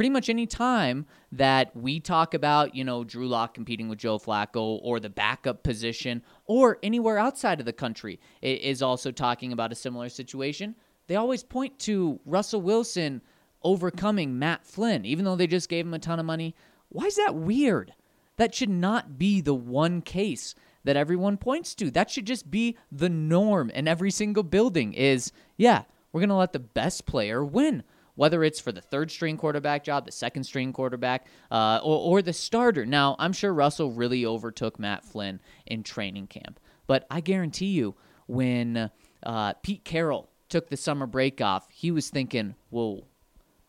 [0.00, 4.18] pretty much any time that we talk about, you know, Drew Lock competing with Joe
[4.18, 9.72] Flacco or the backup position or anywhere outside of the country is also talking about
[9.72, 10.74] a similar situation,
[11.06, 13.20] they always point to Russell Wilson
[13.62, 16.54] overcoming Matt Flynn, even though they just gave him a ton of money.
[16.88, 17.92] Why is that weird?
[18.38, 21.90] That should not be the one case that everyone points to.
[21.90, 26.36] That should just be the norm in every single building is, yeah, we're going to
[26.36, 27.82] let the best player win.
[28.14, 32.22] Whether it's for the third string quarterback job, the second string quarterback, uh, or, or
[32.22, 32.84] the starter.
[32.84, 36.60] Now, I'm sure Russell really overtook Matt Flynn in training camp.
[36.86, 37.94] But I guarantee you,
[38.26, 38.90] when
[39.22, 43.06] uh, Pete Carroll took the summer break off, he was thinking, whoa,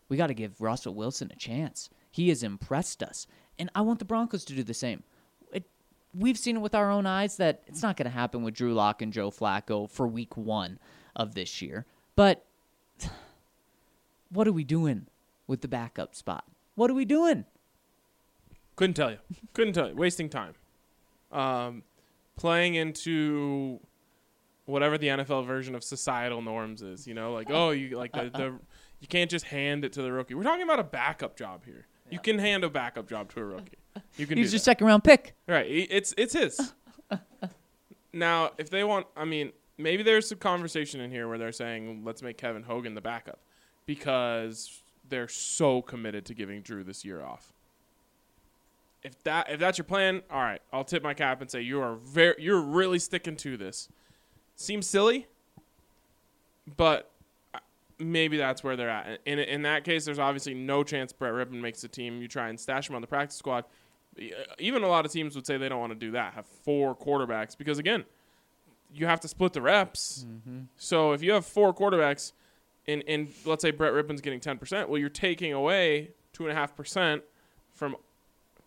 [0.10, 1.89] we got to give Russell Wilson a chance.
[2.12, 3.27] He has impressed us.
[3.58, 5.04] And I want the Broncos to do the same.
[5.54, 5.69] It,
[6.13, 8.73] we've seen it with our own eyes that it's not going to happen with Drew
[8.73, 10.80] Lock and Joe Flacco for week one
[11.15, 11.86] of this year.
[12.15, 12.45] But
[14.32, 15.08] what are we doing
[15.48, 16.46] with the backup spot?
[16.76, 17.46] What are we doing?
[18.76, 19.17] Couldn't tell you.
[19.54, 19.96] Couldn't tell you.
[19.96, 20.56] Wasting time.
[21.32, 21.84] Um,
[22.38, 23.80] playing into
[24.65, 27.06] whatever the NFL version of societal norms is.
[27.08, 28.54] You know, like oh, you like the, the
[29.00, 30.34] you can't just hand it to the rookie.
[30.34, 31.86] We're talking about a backup job here.
[32.10, 33.78] You can hand a backup job to a rookie.
[34.17, 34.38] You can.
[34.38, 34.63] He's your that.
[34.63, 35.36] second round pick.
[35.48, 35.65] Right.
[35.67, 36.74] It's it's his.
[38.13, 42.04] now, if they want, I mean, maybe there's some conversation in here where they're saying,
[42.04, 43.39] let's make Kevin Hogan the backup
[43.86, 47.54] because they're so committed to giving Drew this year off.
[49.04, 51.82] If that if that's your plan, all right, I'll tip my cap and say you
[51.82, 53.89] are very you're really sticking to this.
[54.56, 55.28] Seems silly,
[56.78, 57.12] but
[57.98, 59.20] maybe that's where they're at.
[59.26, 62.22] In in that case, there's obviously no chance Brett Rypien makes the team.
[62.22, 63.65] You try and stash him on the practice squad.
[64.60, 66.34] Even a lot of teams would say they don't want to do that.
[66.34, 68.06] Have four quarterbacks because again,
[68.94, 70.26] you have to split the reps.
[70.28, 70.63] Mm-hmm.
[70.78, 72.34] So if you have four quarterbacks,
[72.88, 76.52] and and let's say Brett Rypien's getting ten percent, well, you're taking away two and
[76.52, 77.24] a half percent
[77.74, 77.96] from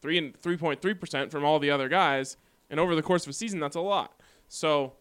[0.00, 2.36] three and three point three percent from all the other guys,
[2.70, 4.20] and over the course of a season, that's a lot.
[4.48, 4.92] So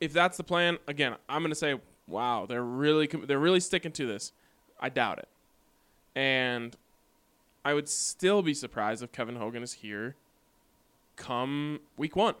[0.00, 3.92] if that's the plan, again, I'm going to say, wow, they're really they're really sticking
[3.92, 4.32] to this.
[4.80, 5.28] I doubt it,
[6.14, 6.76] and
[7.64, 10.16] I would still be surprised if Kevin Hogan is here
[11.20, 12.34] come week one.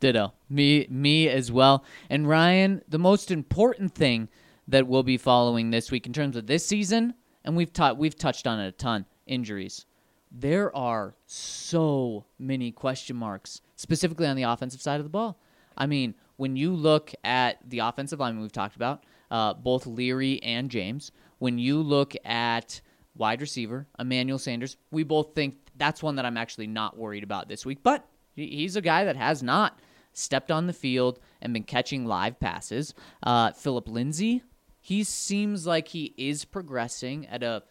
[0.00, 0.32] Ditto.
[0.48, 1.84] Me me as well.
[2.10, 4.28] And Ryan, the most important thing
[4.68, 8.16] that we'll be following this week in terms of this season, and we've taught we've
[8.16, 9.86] touched on it a ton, injuries.
[10.30, 15.40] There are so many question marks, specifically on the offensive side of the ball.
[15.76, 20.42] I mean, when you look at the offensive line we've talked about, uh, both Leary
[20.42, 22.80] and James, when you look at
[23.14, 27.48] wide receiver, Emmanuel Sanders, we both think that's one that I'm actually not worried about
[27.48, 27.82] this week.
[27.82, 29.78] But he's a guy that has not
[30.16, 32.94] stepped on the field and been catching live passes.
[33.22, 34.42] Uh, Philip Lindsay,
[34.80, 37.62] he seems like he is progressing at a.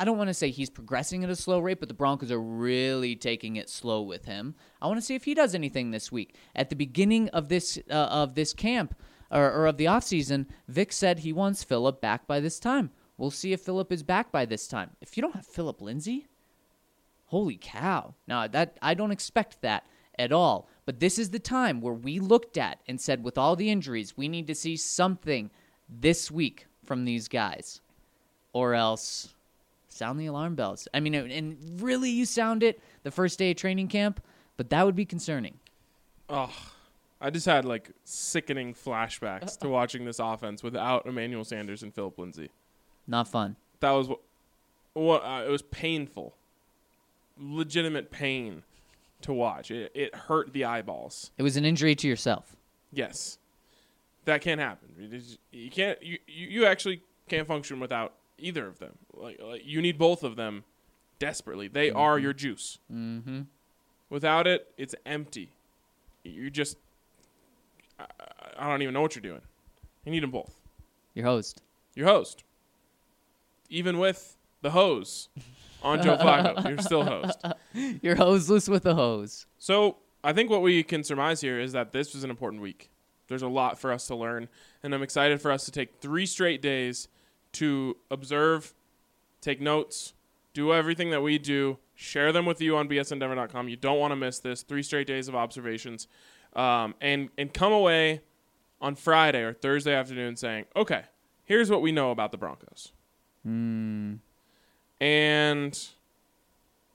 [0.00, 2.40] I don't want to say he's progressing at a slow rate, but the Broncos are
[2.40, 4.54] really taking it slow with him.
[4.80, 6.36] I want to see if he does anything this week.
[6.54, 8.94] At the beginning of this uh, of this camp
[9.30, 12.90] or, or of the offseason, Vic said he wants Philip back by this time.
[13.16, 14.90] We'll see if Philip is back by this time.
[15.00, 16.28] If you don't have Philip Lindsay,
[17.26, 18.14] holy cow!
[18.28, 19.84] Now that I don't expect that
[20.18, 20.68] at all.
[20.88, 24.16] But this is the time where we looked at and said, with all the injuries,
[24.16, 25.50] we need to see something
[25.86, 27.82] this week from these guys,
[28.54, 29.34] or else
[29.88, 30.88] sound the alarm bells.
[30.94, 34.22] I mean, and really, you sound it the first day of training camp,
[34.56, 35.58] but that would be concerning.
[36.30, 36.56] Oh,
[37.20, 42.18] I just had like sickening flashbacks to watching this offense without Emmanuel Sanders and Philip
[42.18, 42.48] Lindsay.
[43.06, 43.56] Not fun.
[43.80, 44.20] That was what,
[44.94, 46.34] what uh, it was painful,
[47.38, 48.62] legitimate pain
[49.22, 49.70] to watch.
[49.70, 51.30] It, it hurt the eyeballs.
[51.38, 52.56] It was an injury to yourself.
[52.92, 53.38] Yes,
[54.24, 54.88] that can't happen.
[55.52, 56.02] You can't.
[56.02, 58.92] You, you actually can't function without either of them.
[59.14, 60.64] Like, like you need both of them
[61.18, 61.68] desperately.
[61.68, 62.78] They are your juice.
[62.92, 63.42] Mm-hmm.
[64.10, 65.50] Without it, it's empty.
[66.24, 66.76] You just.
[67.98, 68.24] I, I-
[68.60, 69.42] I don't even know what you're doing.
[70.04, 70.52] You need them both.
[71.14, 71.62] Your host.
[71.94, 72.42] Your host.
[73.70, 75.28] Even with the hose
[75.82, 77.38] on Joe Flacco, you're still host.
[78.02, 79.46] You're hoseless with a hose.
[79.58, 82.90] So I think what we can surmise here is that this was an important week.
[83.28, 84.48] There's a lot for us to learn,
[84.82, 87.08] and I'm excited for us to take three straight days
[87.52, 88.74] to observe,
[89.40, 90.14] take notes,
[90.54, 93.68] do everything that we do, share them with you on bsndenver.com.
[93.68, 94.62] You don't want to miss this.
[94.62, 96.08] Three straight days of observations,
[96.56, 98.22] um, and and come away
[98.80, 101.02] on Friday or Thursday afternoon saying, okay,
[101.44, 102.92] here's what we know about the Broncos.
[105.00, 105.78] And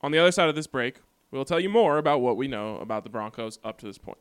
[0.01, 0.97] on the other side of this break,
[1.31, 4.17] we'll tell you more about what we know about the Broncos up to this point.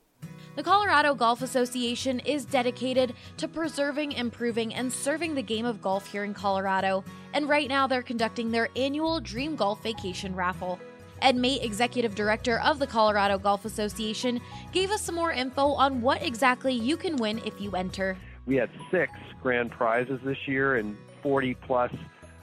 [0.55, 6.07] The Colorado Golf Association is dedicated to preserving, improving, and serving the game of golf
[6.07, 10.79] here in Colorado, and right now they're conducting their annual Dream Golf Vacation Raffle.
[11.23, 14.41] Ed Mate, Executive Director of the Colorado Golf Association,
[14.73, 18.17] gave us some more info on what exactly you can win if you enter.
[18.45, 21.93] We had six grand prizes this year and 40 plus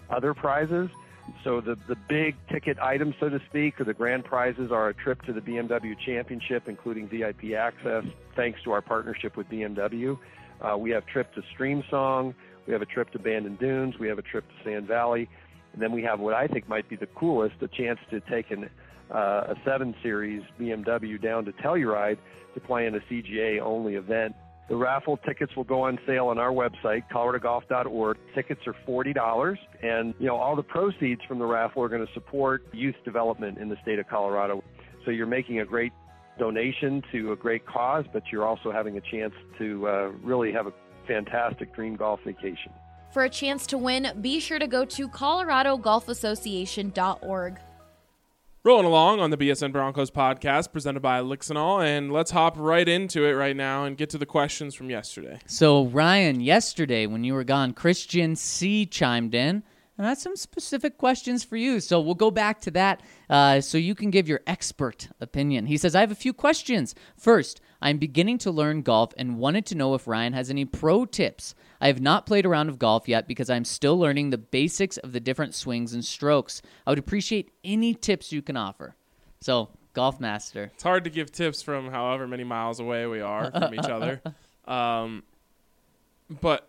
[0.10, 0.90] other prizes.
[1.44, 4.94] So the, the big ticket items, so to speak, or the grand prizes are a
[4.94, 10.18] trip to the BMW Championship, including VIP access, thanks to our partnership with BMW.
[10.62, 12.34] Uh, we have trip to Streamsong,
[12.68, 15.30] we have a trip to Bandon Dunes, we have a trip to Sand Valley,
[15.74, 18.52] and then we have what I think might be the coolest, a chance to take
[18.52, 18.70] an,
[19.12, 22.18] uh, a 7 Series BMW down to Telluride
[22.54, 24.36] to play in a CGA only event.
[24.70, 28.18] The raffle tickets will go on sale on our website, coloradogolf.org.
[28.36, 32.14] Tickets are $40, and you know all the proceeds from the raffle are going to
[32.14, 34.64] support youth development in the state of Colorado.
[35.06, 35.92] So you're making a great
[36.38, 40.68] donation to a great cause, but you're also having a chance to uh, really have
[40.68, 40.74] a
[41.08, 42.72] fantastic dream golf vacation.
[43.12, 47.58] For a chance to win, be sure to go to coloradogolfassociation.org.
[48.70, 53.26] Rolling along on the BSN Broncos podcast presented by Lixinol, and let's hop right into
[53.26, 55.40] it right now and get to the questions from yesterday.
[55.48, 59.64] So, Ryan, yesterday when you were gone, Christian C chimed in
[60.00, 61.80] and had some specific questions for you.
[61.80, 65.68] So, we'll go back to that uh, so you can give your expert opinion.
[65.68, 66.96] He says, I have a few questions.
[67.18, 71.06] First, I'm beginning to learn golf and wanted to know if Ryan has any pro
[71.06, 71.54] tips.
[71.82, 74.98] I have not played a round of golf yet because I'm still learning the basics
[74.98, 76.62] of the different swings and strokes.
[76.88, 78.96] I would appreciate any tips you can offer.
[79.42, 80.72] So, Golf Master.
[80.74, 84.22] It's hard to give tips from however many miles away we are from each other.
[84.70, 85.24] Um,
[86.30, 86.69] but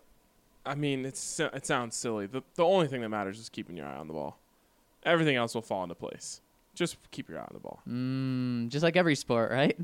[0.64, 2.26] I mean, it's it sounds silly.
[2.26, 4.38] The the only thing that matters is keeping your eye on the ball.
[5.04, 6.40] Everything else will fall into place.
[6.74, 7.80] Just keep your eye on the ball.
[7.88, 9.76] Mm, just like every sport, right?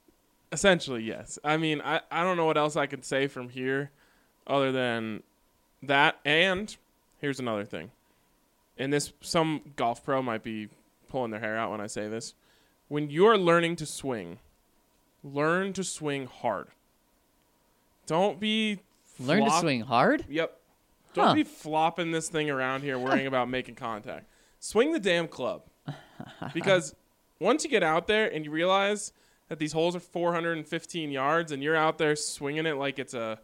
[0.52, 1.38] Essentially, yes.
[1.44, 3.90] I mean, I, I don't know what else I could say from here
[4.46, 5.22] other than
[5.82, 6.18] that.
[6.24, 6.76] And
[7.20, 7.90] here's another thing.
[8.76, 10.68] And this, some golf pro might be
[11.08, 12.34] pulling their hair out when I say this.
[12.88, 14.38] When you're learning to swing,
[15.22, 16.68] learn to swing hard.
[18.06, 18.80] Don't be.
[19.20, 20.24] Learn to swing hard?
[20.28, 20.56] Yep.
[21.14, 21.34] Don't Huh.
[21.34, 24.26] be flopping this thing around here worrying about making contact.
[24.58, 25.62] Swing the damn club.
[26.52, 26.94] Because
[27.38, 29.12] once you get out there and you realize
[29.48, 33.38] that these holes are 415 yards and you're out there swinging it like it's a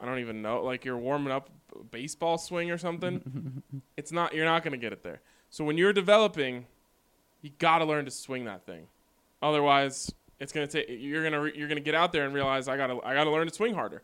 [0.00, 1.48] I don't even know, like you're warming up
[1.78, 3.62] a baseball swing or something,
[3.96, 5.20] it's not you're not going to get it there.
[5.50, 6.66] So when you're developing,
[7.40, 8.86] you got to learn to swing that thing.
[9.42, 12.24] Otherwise, it's going to take you're going to re- you're going to get out there
[12.26, 14.02] and realize I got to I got to learn to swing harder.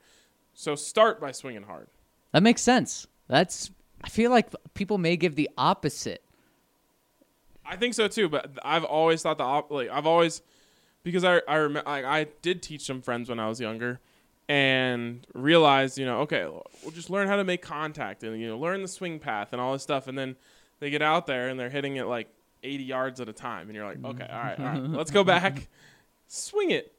[0.55, 1.89] So start by swinging hard.
[2.33, 3.07] That makes sense.
[3.29, 3.71] That's.
[4.03, 6.23] I feel like people may give the opposite.
[7.67, 10.43] I think so too, but I've always thought the op- like I've always
[11.03, 14.01] because I I rem- I, I did teach some friends when I was younger
[14.49, 18.59] and realized you know okay we'll just learn how to make contact and you know
[18.59, 20.37] learn the swing path and all this stuff and then
[20.81, 22.29] they get out there and they're hitting it like
[22.63, 25.25] 80 yards at a time and you're like okay all right all right let's go
[25.25, 25.67] back
[26.29, 26.93] swing it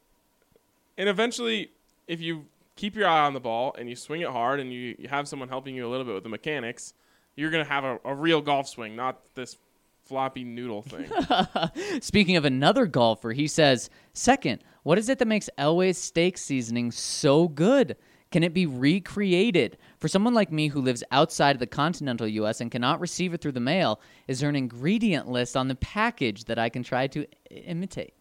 [0.98, 1.70] and eventually
[2.08, 4.96] if you keep your eye on the ball and you swing it hard and you,
[5.00, 6.94] you have someone helping you a little bit with the mechanics
[7.36, 9.58] you're gonna have a, a real golf swing not this
[10.04, 11.10] floppy noodle thing
[12.02, 16.92] Speaking of another golfer, he says, Second, what is it that makes Elway's steak seasoning
[16.92, 17.98] so good?
[18.32, 19.78] Can it be recreated?
[20.00, 22.62] For someone like me who lives outside of the continental U.S.
[22.62, 26.46] and cannot receive it through the mail, is there an ingredient list on the package
[26.46, 28.14] that I can try to imitate?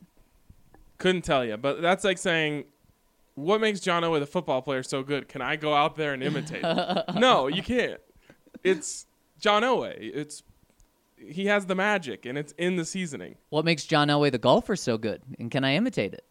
[0.99, 2.65] Couldn't tell you, but that's like saying,
[3.35, 5.29] "What makes John Elway the football player so good?
[5.29, 6.63] Can I go out there and imitate?"
[7.15, 8.01] no, you can't.
[8.63, 9.07] It's
[9.39, 9.97] John Elway.
[9.99, 10.43] It's
[11.17, 13.37] he has the magic, and it's in the seasoning.
[13.51, 15.23] What makes John Elway the golfer so good?
[15.39, 16.25] And can I imitate it?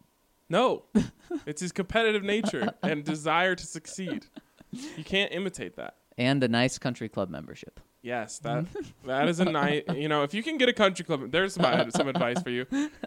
[0.48, 0.84] No,
[1.46, 4.26] it's his competitive nature and desire to succeed.
[4.70, 5.96] You can't imitate that.
[6.18, 7.80] And a nice country club membership.
[8.02, 8.66] Yes, that
[9.06, 9.82] that is a nice.
[9.94, 12.66] You know, if you can get a country club, there's some some advice for you.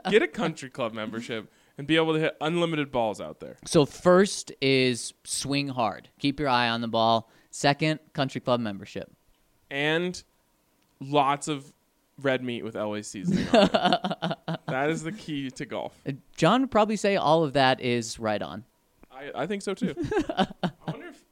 [0.09, 3.57] Get a country club membership and be able to hit unlimited balls out there.
[3.65, 7.29] So, first is swing hard, keep your eye on the ball.
[7.51, 9.11] Second, country club membership.
[9.71, 10.21] and
[10.99, 11.71] lots of
[12.21, 13.47] red meat with Elway seasoning.
[14.67, 15.97] That is the key to golf.
[16.05, 18.65] Uh, John would probably say all of that is right on.
[19.09, 19.95] I, I think so too.
[20.29, 20.47] I
[20.85, 21.23] wonder if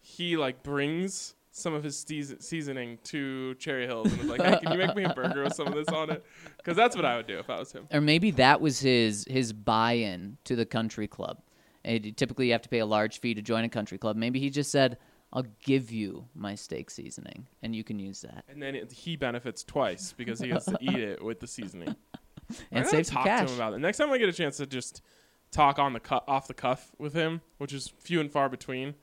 [0.00, 4.58] he like brings some of his season- seasoning to Cherry Hills and was like, "Hey,
[4.62, 6.24] can you make me a burger with some of this on it?"
[6.56, 7.86] Because that's what I would do if I was him.
[7.92, 11.42] Or maybe that was his his buy-in to the country club.
[11.84, 14.16] Eh, and typically, you have to pay a large fee to join a country club.
[14.16, 14.96] Maybe he just said,
[15.32, 19.16] "I'll give you my steak seasoning, and you can use that And then it, he
[19.16, 21.94] benefits twice because he gets to eat it with the seasoning.
[22.70, 23.78] And save talk cash." to him about it.
[23.78, 25.00] Next time I get a chance to just
[25.52, 28.94] talk on the cu- off the cuff with him, which is few and far between.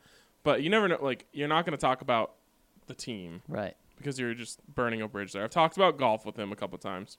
[0.43, 0.99] But you never know.
[1.01, 2.35] Like you're not going to talk about
[2.89, 3.75] the team Right.
[3.97, 5.43] because you're just burning a bridge there.
[5.45, 7.17] I've talked about golf with him a couple times.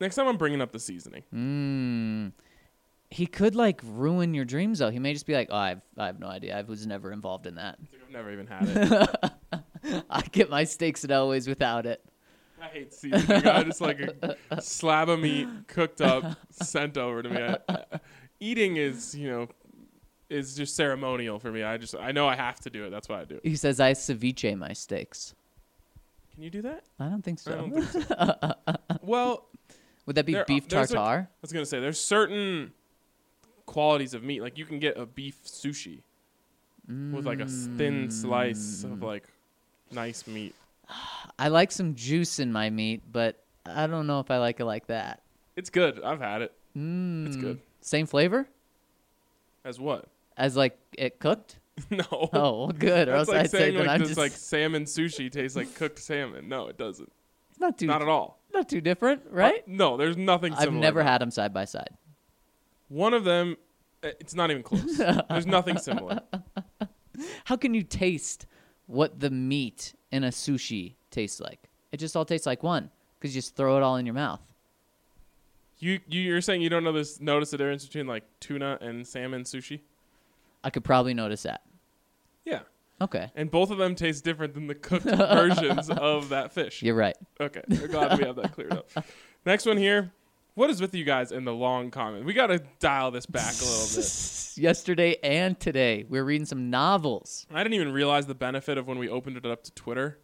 [0.00, 1.22] Next time I'm bringing up the seasoning.
[1.34, 2.32] Mm.
[3.10, 4.90] He could like ruin your dreams though.
[4.90, 6.58] He may just be like, "Oh, I've I have no idea.
[6.58, 10.02] I was never involved in that." I've never even had it.
[10.10, 12.04] I get my steaks at Elway's without it.
[12.60, 13.46] I hate seasoning.
[13.46, 14.00] I just like
[14.50, 17.42] a slab of meat cooked up, sent over to me.
[17.42, 17.84] I, I-
[18.40, 19.48] eating is, you know,
[20.30, 21.62] is just ceremonial for me.
[21.62, 22.90] I just I know I have to do it.
[22.90, 23.40] That's why I do it.
[23.44, 25.34] He says I ceviche my steaks.
[26.34, 26.84] Can you do that?
[27.00, 27.52] I don't think so.
[27.56, 28.54] Don't think so.
[29.02, 29.46] well,
[30.06, 30.98] Would that be There- beef tartare?
[30.98, 32.72] I was gonna say there's certain
[33.66, 34.40] qualities of meat.
[34.42, 36.02] Like you can get a beef sushi
[36.86, 38.92] with like a thin slice Mm.
[38.92, 39.24] of like
[39.90, 40.54] nice meat.
[41.38, 44.64] I like some juice in my meat, but I don't know if I like it
[44.64, 45.22] like that.
[45.56, 46.00] It's good.
[46.02, 46.52] I've had it.
[46.76, 47.26] Mm.
[47.26, 47.60] It's good.
[47.82, 48.48] Same flavor
[49.64, 50.06] As what?
[50.38, 51.58] As like it cooked?
[51.90, 52.04] no.
[52.10, 53.08] Oh, well, good.
[53.08, 55.30] Or That's else like I'd say saying that like I'm this just like salmon sushi
[55.30, 56.48] tastes like cooked salmon.
[56.48, 57.12] No, it doesn't.
[57.50, 58.40] it's not too Not at all.
[58.52, 59.60] not too different, right?
[59.60, 60.52] Uh, no, there's nothing.
[60.54, 61.90] I've Similar never about had them side by side.
[62.88, 63.56] one of them.
[64.02, 64.96] uh, It's not even close.
[65.28, 66.20] there's nothing similar.
[67.44, 68.46] How can you taste
[68.86, 71.68] what the meat in a sushi tastes like?
[71.92, 74.40] It just all tastes like one because you just throw it all in your mouth.
[75.80, 79.06] You, you you're saying you don't know this notice the difference between like tuna and
[79.06, 79.80] salmon sushi?
[80.64, 81.62] I could probably notice that.
[82.44, 82.60] Yeah.
[83.00, 86.82] Okay, And both of them taste different than the cooked versions of that fish.
[86.82, 87.16] you're right.
[87.40, 87.62] Okay.
[87.68, 88.90] We're glad we have that cleared up.
[89.46, 90.10] Next one here.
[90.54, 92.24] What is with you guys in the long comment?
[92.24, 94.52] We got to dial this back a little bit.
[94.56, 97.46] Yesterday and today, we're reading some novels.
[97.54, 100.18] I didn't even realize the benefit of when we opened it up to Twitter.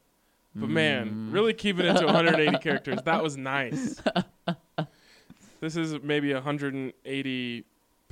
[0.57, 0.72] But Mm.
[0.72, 2.99] man, really keeping it to 180 characters.
[3.05, 4.01] That was nice.
[5.61, 7.64] this is maybe 180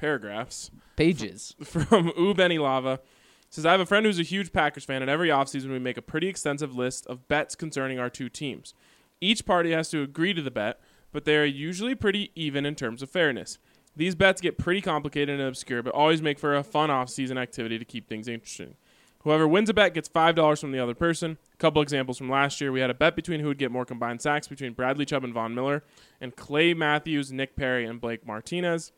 [0.03, 0.73] paragraphs.
[0.97, 1.55] Pages.
[1.63, 3.01] from U Benny Lava.
[3.49, 5.97] Says, I have a friend who's a huge Packers fan, and every offseason we make
[5.97, 8.75] a pretty extensive list of bets concerning our two teams.
[9.21, 10.81] Each party has to agree to the bet,
[11.13, 13.59] but they are usually pretty even in terms of fairness.
[13.95, 17.79] These bets get pretty complicated and obscure, but always make for a fun off-season activity
[17.79, 18.75] to keep things interesting.
[19.21, 21.39] Whoever wins a bet gets $5 from the other person.
[21.55, 22.73] A couple examples from last year.
[22.73, 25.35] We had a bet between who would get more combined sacks between Bradley Chubb and
[25.35, 25.85] Von Miller,
[26.21, 28.91] and Clay Matthews, Nick Perry, and Blake Martinez.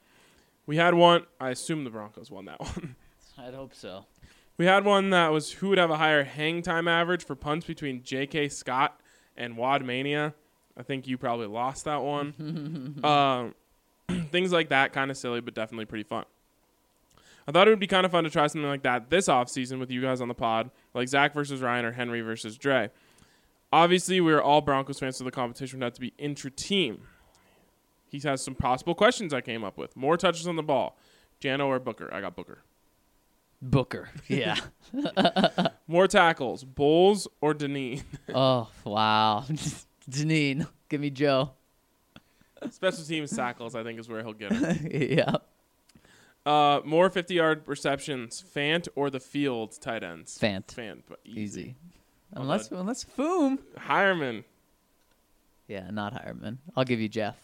[0.66, 1.24] We had one.
[1.40, 2.96] I assume the Broncos won that one.
[3.38, 4.06] I'd hope so.
[4.56, 7.66] We had one that was who would have a higher hang time average for punts
[7.66, 8.48] between J.K.
[8.48, 9.00] Scott
[9.36, 10.34] and Wad Mania.
[10.76, 13.00] I think you probably lost that one.
[13.04, 13.54] um,
[14.30, 16.24] things like that, kind of silly, but definitely pretty fun.
[17.46, 19.78] I thought it would be kind of fun to try something like that this offseason
[19.78, 22.90] with you guys on the pod, like Zach versus Ryan or Henry versus Dre.
[23.72, 27.02] Obviously, we're all Broncos fans, so the competition would have to be intra team.
[28.14, 29.96] He has some possible questions I came up with.
[29.96, 30.96] More touches on the ball.
[31.40, 32.14] Jano or Booker?
[32.14, 32.62] I got Booker.
[33.60, 34.08] Booker.
[34.28, 34.56] Yeah.
[35.88, 36.62] More tackles.
[36.62, 38.04] Bulls or Deneen?
[38.34, 39.44] oh, wow.
[40.08, 41.50] Janine, give me Joe.
[42.70, 45.10] Special teams tackles, I think, is where he'll get it.
[45.10, 45.34] yeah.
[46.46, 48.44] Uh, more 50 yard receptions.
[48.54, 50.38] Fant or the field tight ends?
[50.38, 50.66] Fant.
[50.66, 51.40] Fant, but easy.
[51.40, 51.74] Easy.
[52.32, 53.58] Unless unless Foom.
[53.76, 54.44] Heuerman.
[55.66, 56.58] Yeah, not Heuerman.
[56.76, 57.36] I'll give you Jeff.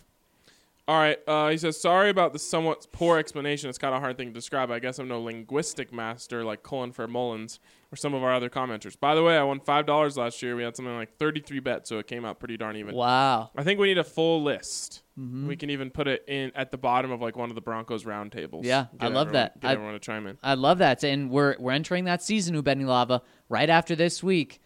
[0.90, 1.18] All right.
[1.24, 3.68] Uh, he says, sorry about the somewhat poor explanation.
[3.70, 4.72] It's kind of a hard thing to describe.
[4.72, 7.60] I guess I'm no linguistic master like Colin for Mullins
[7.92, 8.98] or some of our other commenters.
[8.98, 10.56] By the way, I won $5 last year.
[10.56, 12.96] We had something like 33 bets, so it came out pretty darn even.
[12.96, 13.50] Wow.
[13.56, 15.02] I think we need a full list.
[15.16, 15.46] Mm-hmm.
[15.46, 18.02] We can even put it in at the bottom of like one of the Broncos
[18.02, 18.64] roundtables.
[18.64, 19.60] Yeah, I love everyone- that.
[19.60, 20.38] Get I- everyone to chime in.
[20.42, 21.04] I love that.
[21.04, 24.60] And we're we're entering that season, Ubeni Lava, right after this week.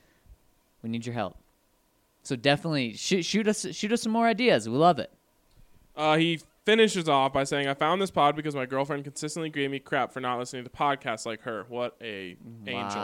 [0.83, 1.37] We need your help.
[2.23, 4.67] So definitely shoot, shoot us shoot us some more ideas.
[4.67, 5.13] We love it.
[5.97, 9.71] Uh, he finishes off by saying, "I found this pod because my girlfriend consistently gave
[9.71, 11.65] me crap for not listening to podcasts like her.
[11.69, 12.37] What a
[12.67, 13.01] angel!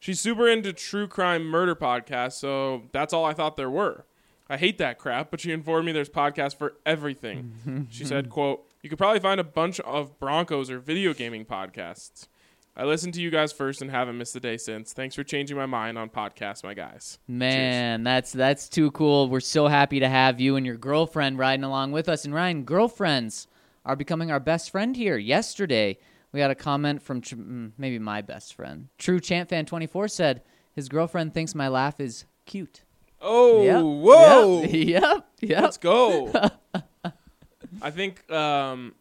[0.00, 4.04] She's super into true crime murder podcasts, so that's all I thought there were.
[4.48, 7.86] I hate that crap, but she informed me there's podcasts for everything.
[7.90, 12.28] she said, "quote You could probably find a bunch of Broncos or video gaming podcasts."
[12.76, 14.92] I listened to you guys first and haven't missed a day since.
[14.92, 17.18] Thanks for changing my mind on podcasts, my guys.
[17.28, 19.28] Man, that's that's too cool.
[19.28, 22.24] We're so happy to have you and your girlfriend riding along with us.
[22.24, 23.46] And Ryan, girlfriends
[23.84, 25.16] are becoming our best friend here.
[25.16, 25.98] Yesterday,
[26.32, 28.88] we got a comment from tr- mm, maybe my best friend.
[28.98, 32.82] True Chant Fan 24 said his girlfriend thinks my laugh is cute.
[33.20, 34.62] Oh, Yep, whoa!
[34.62, 34.70] Yep.
[34.88, 35.26] Yep.
[35.40, 35.62] yep.
[35.62, 36.32] Let's go.
[37.82, 38.94] I think um,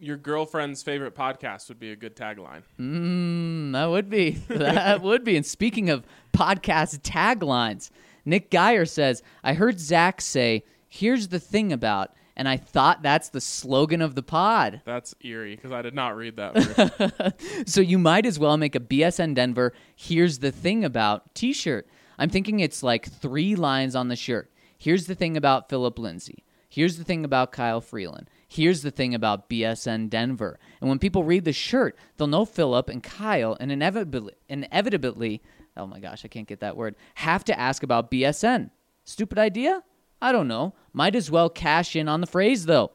[0.00, 2.62] your girlfriend's favorite podcast would be a good tagline.
[2.78, 4.32] Mm, that would be.
[4.48, 5.36] That would be.
[5.36, 7.90] And speaking of podcast taglines,
[8.24, 13.28] Nick Geyer says, I heard Zach say, here's the thing about, and I thought that's
[13.30, 14.82] the slogan of the pod.
[14.84, 17.34] That's eerie because I did not read that.
[17.66, 21.86] So you might as well make a BSN Denver, here's the thing about t shirt.
[22.18, 24.50] I'm thinking it's like three lines on the shirt.
[24.78, 26.44] Here's the thing about Phillip Lindsay.
[26.68, 28.28] Here's the thing about Kyle Freeland.
[28.56, 30.58] Here's the thing about BSN Denver.
[30.80, 35.42] And when people read the shirt, they'll know Phillip and Kyle, and inevitably, inevitably
[35.76, 36.96] oh my gosh, I can't get that word.
[37.16, 38.70] Have to ask about BSN.
[39.04, 39.82] Stupid idea?
[40.22, 40.74] I don't know.
[40.94, 42.92] Might as well cash in on the phrase though.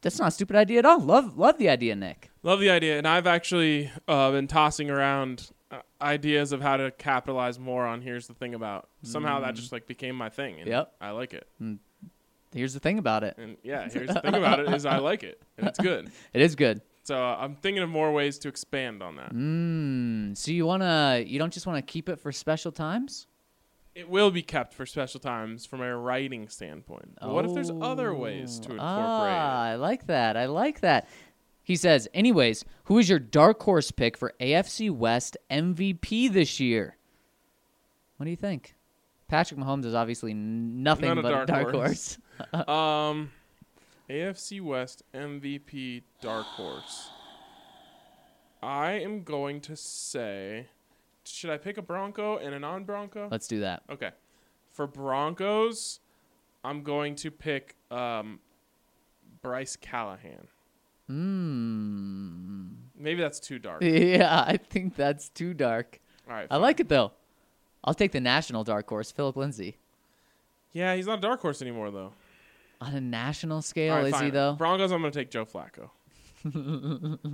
[0.00, 0.98] That's not a stupid idea at all.
[1.00, 2.30] Love love the idea, Nick.
[2.42, 6.90] Love the idea, and I've actually uh, been tossing around uh, ideas of how to
[6.90, 8.00] capitalize more on.
[8.00, 10.60] Here's the thing about somehow that just like became my thing.
[10.60, 10.92] And Yep.
[11.00, 11.46] I like it,
[12.54, 13.36] Here's the thing about it.
[13.36, 16.10] and yeah, here's the thing about it is I like it, and it's good.
[16.32, 16.80] It is good.
[17.02, 19.34] So uh, I'm thinking of more ways to expand on that.
[19.34, 23.26] Mm, so you wanna you don't just want to keep it for special times?
[23.94, 27.16] It will be kept for special times from a writing standpoint.
[27.20, 30.36] But what if there's other ways to Oh, incorporate Ah, I like that.
[30.36, 31.06] I like that.
[31.62, 36.96] He says, anyways, who is your dark horse pick for AFC West MVP this year?
[38.16, 38.74] What do you think?
[39.28, 41.76] Patrick Mahomes is obviously nothing Not but a dark dark horse.
[41.76, 42.18] horse.
[42.68, 43.30] Um,
[44.08, 47.10] AFC West MVP dark horse.
[48.62, 50.68] I am going to say,
[51.24, 53.28] should I pick a Bronco and a non-Bronco?
[53.30, 53.82] Let's do that.
[53.90, 54.10] Okay.
[54.72, 56.00] For Broncos,
[56.64, 58.40] I'm going to pick um,
[59.42, 60.48] Bryce Callahan.
[61.10, 62.70] Mm.
[62.98, 63.82] Maybe that's too dark.
[63.84, 66.00] Yeah, I think that's too dark.
[66.28, 66.46] All right.
[66.50, 67.12] I like it though.
[67.84, 69.76] I'll take the national dark horse, Phillip Lindsay.
[70.72, 72.12] Yeah, he's not a dark horse anymore, though.
[72.84, 74.54] On a national scale, right, is he though?
[74.54, 75.90] Broncos, I'm going to take Joe Flacco.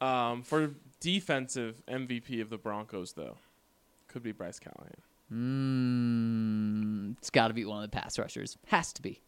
[0.00, 3.36] um, for defensive MVP of the Broncos, though,
[4.08, 4.94] could be Bryce Callahan.
[5.32, 8.56] Mm, it's got to be one of the pass rushers.
[8.66, 9.20] Has to be.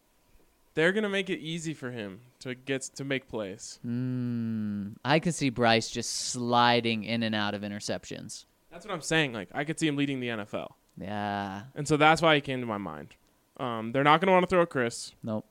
[0.73, 3.79] They're going to make it easy for him to get to make plays.
[3.85, 8.45] Mm, I can see Bryce just sliding in and out of interceptions.
[8.71, 9.33] That's what I'm saying.
[9.33, 10.73] Like, I could see him leading the NFL.
[10.97, 11.63] Yeah.
[11.75, 13.15] And so that's why he came to my mind.
[13.61, 15.45] Um, they're not going to want to throw at Chris, Nope.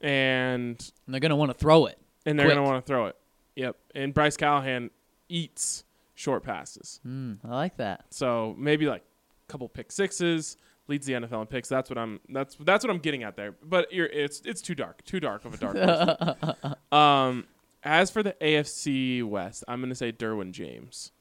[0.00, 1.98] and And they're gonna want to throw it.
[2.26, 2.56] and they're Quick.
[2.56, 3.16] going to want to throw it.
[3.56, 3.76] Yep.
[3.94, 4.90] And Bryce Callahan
[5.28, 5.84] eats
[6.14, 7.00] short passes.
[7.06, 8.04] Mm, I like that.
[8.10, 9.02] So maybe like
[9.48, 10.56] a couple pick sixes
[10.88, 11.68] leads the NFL in picks.
[11.68, 12.20] That's what I'm.
[12.28, 13.54] That's that's what I'm getting at there.
[13.62, 15.02] But you're, it's it's too dark.
[15.04, 15.76] Too dark of a dark.
[15.78, 16.74] horse.
[16.92, 17.46] um,
[17.82, 21.12] as for the AFC West, I'm going to say Derwin James.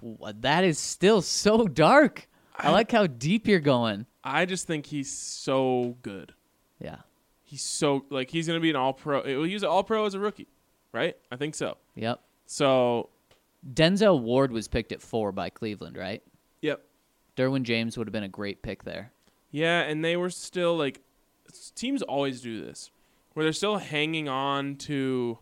[0.00, 2.28] Wha- That is still so dark.
[2.56, 4.06] I like how deep you're going.
[4.24, 6.32] I just think he's so good.
[6.80, 6.96] Yeah.
[7.44, 9.22] He's so like he's going to be an All Pro.
[9.22, 10.48] He'll use an All Pro as a rookie,
[10.92, 11.16] right?
[11.30, 11.76] I think so.
[11.94, 12.20] Yep.
[12.46, 13.10] So
[13.74, 16.22] Denzel Ward was picked at four by Cleveland, right?
[16.62, 16.82] yep.
[17.36, 19.10] Derwin James would have been a great pick there.
[19.50, 21.00] Yeah, and they were still like
[21.74, 22.90] teams always do this,
[23.34, 25.38] where they're still hanging on to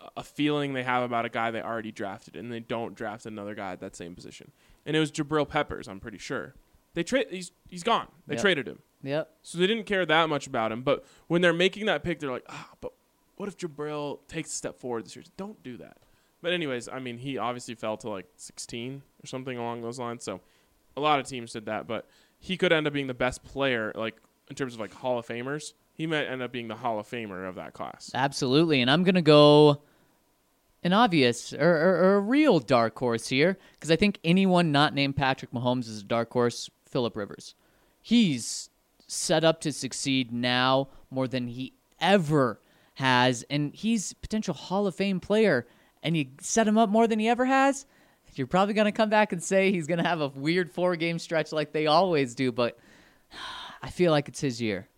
[0.00, 3.24] a- a feeling they have about a guy they already drafted, and they don't draft
[3.26, 4.50] another guy at that same position.
[4.86, 6.54] And it was Jabril Peppers, I'm pretty sure.
[6.98, 8.08] They trade he's he's gone.
[8.26, 8.42] They Yep.
[8.42, 9.30] traded him, Yep.
[9.42, 10.82] so they didn't care that much about him.
[10.82, 12.92] But when they're making that pick, they're like, ah, but
[13.36, 15.24] what if Jabril takes a step forward this year?
[15.36, 15.98] Don't do that.
[16.42, 20.24] But anyways, I mean, he obviously fell to like 16 or something along those lines.
[20.24, 20.40] So
[20.96, 22.08] a lot of teams did that, but
[22.40, 24.16] he could end up being the best player, like
[24.50, 25.74] in terms of like Hall of Famers.
[25.92, 28.10] He might end up being the Hall of Famer of that class.
[28.12, 28.80] Absolutely.
[28.80, 29.82] And I'm going to go
[30.84, 34.94] an obvious or, or, or a real dark horse here because I think anyone not
[34.94, 37.54] named Patrick Mahomes is a dark horse, Philip Rivers.
[38.00, 38.70] He's
[39.06, 42.60] set up to succeed now more than he ever
[42.94, 43.44] has.
[43.50, 45.66] And he's potential Hall of Fame player.
[46.02, 47.86] And you set him up more than he ever has.
[48.34, 50.94] You're probably going to come back and say he's going to have a weird four
[50.96, 52.52] game stretch like they always do.
[52.52, 52.78] But
[53.82, 54.88] I feel like it's his year.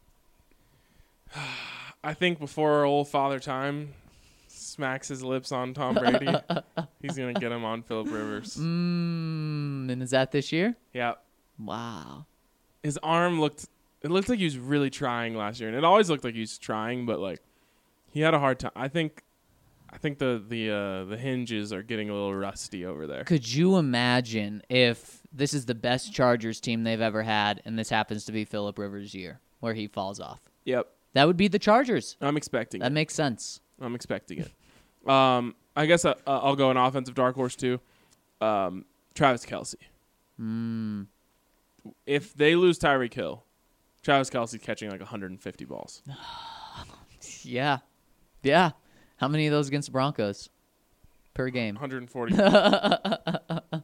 [2.03, 3.95] I think before old Father Time
[4.49, 6.34] smacks his lips on Tom Brady,
[7.03, 8.57] he's gonna get him on Philip Rivers.
[8.57, 10.76] Mm, and is that this year?
[10.95, 11.14] Yeah,
[11.64, 12.26] Wow.
[12.82, 13.66] his arm looked.
[14.02, 16.40] It looked like he was really trying last year, and it always looked like he
[16.40, 17.40] was trying, but like
[18.12, 18.70] he had a hard time.
[18.74, 19.22] I think,
[19.90, 23.24] I think the the uh, the hinges are getting a little rusty over there.
[23.24, 27.90] Could you imagine if this is the best Chargers team they've ever had and this
[27.90, 30.40] happens to be Philip Rivers' year where he falls off?
[30.64, 32.16] Yep, That would be the Chargers.
[32.20, 32.80] I'm expecting.
[32.80, 32.94] That it.
[32.94, 33.61] makes sense.
[33.80, 35.08] I'm expecting it.
[35.08, 37.80] Um, I guess I, uh, I'll go an offensive dark horse too.
[38.40, 38.84] Um,
[39.14, 39.74] Travis Kelce.
[40.40, 41.06] Mm.
[42.06, 43.44] If they lose Tyreek Hill,
[44.02, 46.02] Travis Kelce's catching like 150 balls.
[47.42, 47.78] Yeah.
[48.42, 48.70] Yeah.
[49.18, 50.48] How many of those against the Broncos
[51.34, 51.74] per game?
[51.74, 52.34] 140.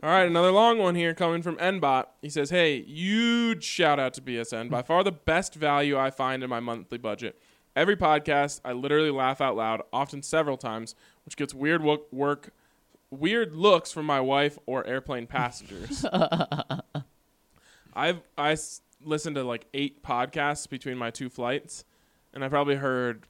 [0.00, 2.04] All right, another long one here coming from Nbot.
[2.22, 4.70] He says, "Hey, huge shout out to BSN.
[4.70, 7.40] By far the best value I find in my monthly budget.
[7.74, 10.94] Every podcast, I literally laugh out loud, often several times,
[11.24, 11.82] which gets weird
[12.12, 12.50] work,
[13.10, 16.04] weird looks from my wife or airplane passengers.
[17.94, 21.84] I've I s- listened to like eight podcasts between my two flights,
[22.32, 23.26] and I probably heard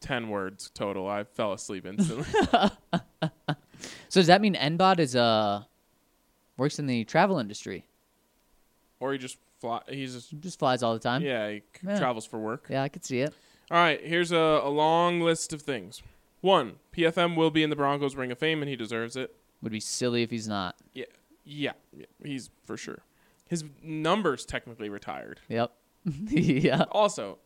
[0.00, 1.08] ten words total.
[1.08, 2.26] I fell asleep instantly.
[4.08, 5.64] So does that mean Enbot is uh
[6.56, 7.84] works in the travel industry?
[9.00, 9.80] Or he just fly.
[9.88, 11.22] He's just Just flies all the time.
[11.22, 11.48] yeah.
[11.50, 11.98] He c- Yeah.
[11.98, 12.66] travels for work.
[12.68, 13.32] Yeah, I could see it.
[13.70, 16.02] All right, here's a, a long list of things.
[16.42, 19.34] One, PFM will be in the Broncos Ring of Fame, and he deserves it.
[19.62, 20.76] Would be silly if he's not.
[20.92, 21.04] Yeah,
[21.44, 23.02] yeah, yeah he's for sure.
[23.48, 25.40] His number's technically retired.
[25.48, 25.72] Yep.
[26.04, 26.84] yeah.
[26.90, 27.38] Also,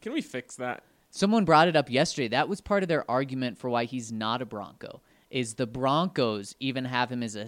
[0.00, 0.84] can we fix that?
[1.10, 2.28] Someone brought it up yesterday.
[2.28, 5.02] That was part of their argument for why he's not a Bronco.
[5.28, 7.44] Is the Broncos even have him as a?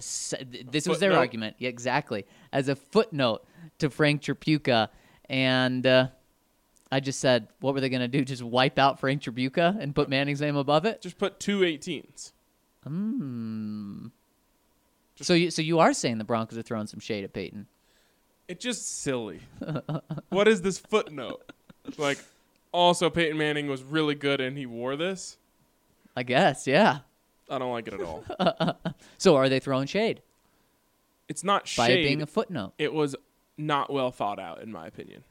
[0.69, 1.55] This was their argument.
[1.59, 2.25] Yeah, exactly.
[2.51, 3.45] As a footnote
[3.79, 4.89] to Frank Tripucka,
[5.29, 6.07] and uh,
[6.93, 8.23] I just said, what were they going to do?
[8.23, 11.01] Just wipe out Frank Tripucka and put Manning's name above it?
[11.01, 12.31] Just put two 18s.
[12.85, 14.07] Hmm.
[15.21, 17.67] So you so you are saying the Broncos are throwing some shade at Peyton?
[18.47, 19.39] It's just silly.
[20.29, 21.41] what is this footnote?
[21.97, 22.19] Like,
[22.71, 25.37] also Peyton Manning was really good and he wore this.
[26.15, 26.99] I guess, yeah.
[27.49, 28.23] I don't like it at all.
[29.17, 30.21] So are they throwing shade
[31.29, 32.03] It's not by it shade.
[32.03, 32.73] being a footnote?
[32.77, 33.15] it was
[33.57, 35.23] not well thought out, in my opinion.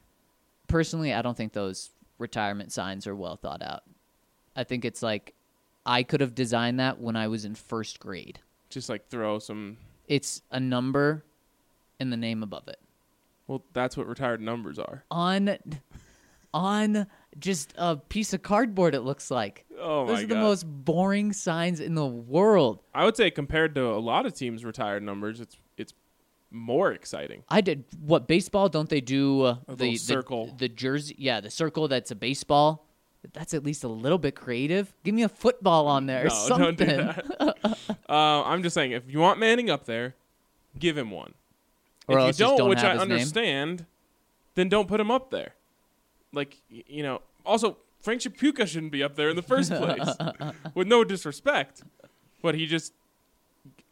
[0.73, 3.83] Personally, I don't think those retirement signs are well thought out.
[4.55, 5.35] I think it's like
[5.85, 8.39] I could have designed that when I was in first grade.
[8.71, 9.77] Just like throw some.
[10.07, 11.25] It's a number
[11.99, 12.79] and the name above it.
[13.45, 15.03] Well, that's what retired numbers are.
[15.11, 15.57] On
[16.55, 17.05] on
[17.39, 19.65] just a piece of cardboard it looks like.
[19.79, 20.35] Oh Those my are god!
[20.37, 22.79] the most boring signs in the world.
[22.95, 25.57] I would say compared to a lot of teams' retired numbers, it's
[26.53, 27.43] more exciting.
[27.49, 30.45] I did what baseball don't they do uh, the, circle.
[30.45, 32.87] the the jersey yeah, the circle that's a baseball.
[33.31, 34.93] That's at least a little bit creative.
[35.05, 36.75] Give me a football on there or No, something.
[36.75, 36.85] don't do
[37.39, 37.57] that.
[38.09, 40.15] uh, I'm just saying, if you want Manning up there,
[40.77, 41.33] give him one.
[42.07, 43.11] Or if else you don't, don't which I his name.
[43.13, 43.85] understand,
[44.55, 45.53] then don't put him up there.
[46.33, 50.09] Like y- you know, also Frank Shapuka shouldn't be up there in the first place.
[50.75, 51.81] With no disrespect,
[52.41, 52.93] but he just.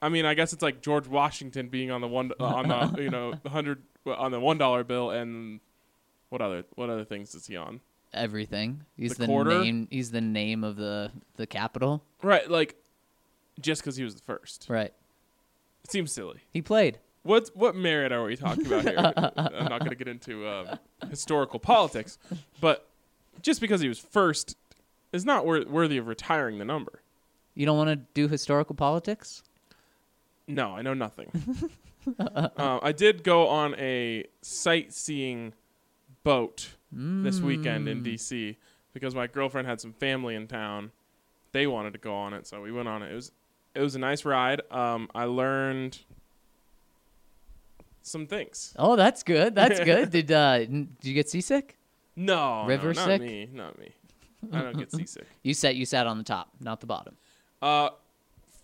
[0.01, 3.01] I mean, I guess it's like George Washington being on the one uh, on the
[3.01, 5.59] you know hundred on the one dollar bill and
[6.29, 7.81] what other what other things is he on?
[8.13, 8.83] everything.
[8.97, 9.87] He's The the, name.
[9.89, 12.03] He's the name of the the capital.
[12.21, 12.75] Right, like
[13.59, 14.65] just because he was the first.
[14.69, 14.93] Right.
[15.83, 16.39] It seems silly.
[16.51, 16.99] He played.
[17.23, 18.95] What what merit are we talking about here?
[18.97, 20.79] I'm not going to get into um,
[21.09, 22.17] historical politics,
[22.59, 22.87] but
[23.41, 24.57] just because he was first
[25.11, 27.01] is not wor- worthy of retiring the number.
[27.53, 29.43] You don't want to do historical politics?
[30.53, 31.31] No, I know nothing.
[32.19, 35.53] uh, I did go on a sightseeing
[36.23, 38.57] boat this weekend in D.C.
[38.93, 40.91] because my girlfriend had some family in town.
[41.53, 43.11] They wanted to go on it, so we went on it.
[43.11, 43.31] It was
[43.73, 44.61] it was a nice ride.
[44.71, 45.99] Um, I learned
[48.01, 48.73] some things.
[48.77, 49.55] Oh, that's good.
[49.55, 50.11] That's good.
[50.11, 51.77] Did uh n- did you get seasick?
[52.15, 53.21] No, River no, not sick?
[53.21, 53.91] me, not me.
[54.51, 55.25] I don't get seasick.
[55.43, 57.15] You sat you sat on the top, not the bottom.
[57.61, 57.89] Uh,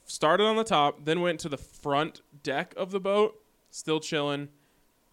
[0.07, 3.39] started on the top, then went to the front deck of the boat,
[3.69, 4.49] still chilling.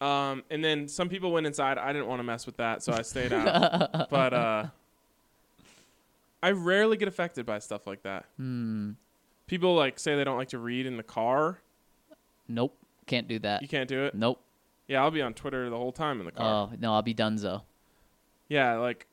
[0.00, 1.76] Um, and then some people went inside.
[1.76, 4.08] I didn't want to mess with that, so I stayed out.
[4.10, 4.66] but uh,
[6.42, 8.24] I rarely get affected by stuff like that.
[8.36, 8.92] Hmm.
[9.46, 11.60] People like say they don't like to read in the car.
[12.48, 12.76] Nope.
[13.06, 13.60] Can't do that.
[13.60, 14.14] You can't do it.
[14.14, 14.40] Nope.
[14.88, 16.70] Yeah, I'll be on Twitter the whole time in the car.
[16.70, 17.62] Oh no, I'll be donezo.
[18.48, 19.06] Yeah, like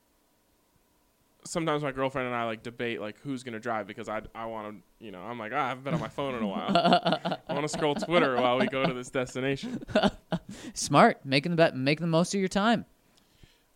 [1.51, 4.75] sometimes my girlfriend and I like debate like who's gonna drive because I I want
[4.99, 6.71] to you know I'm like ah, I haven't been on my phone in a while.
[7.47, 9.83] I want to scroll Twitter while we go to this destination.
[10.73, 12.85] Smart, making the bet, making the most of your time.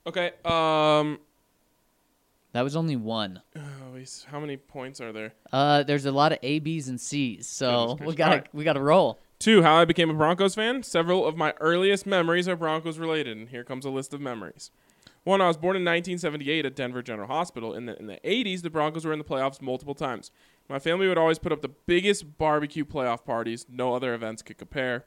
[0.07, 0.32] Okay.
[0.43, 1.19] Um.
[2.53, 3.41] That was only one.
[3.57, 3.61] Oh,
[4.28, 5.34] how many points are there?
[5.51, 8.73] Uh, there's a lot of A, B's, and C's, so we got to we got
[8.73, 9.19] to roll.
[9.39, 9.61] Two.
[9.61, 10.82] How I became a Broncos fan.
[10.82, 14.71] Several of my earliest memories are Broncos related, and here comes a list of memories.
[15.26, 17.73] One, I was born in 1978 at Denver General Hospital.
[17.73, 20.32] In the in the 80s, the Broncos were in the playoffs multiple times.
[20.69, 23.65] My family would always put up the biggest barbecue playoff parties.
[23.67, 25.05] No other events could compare.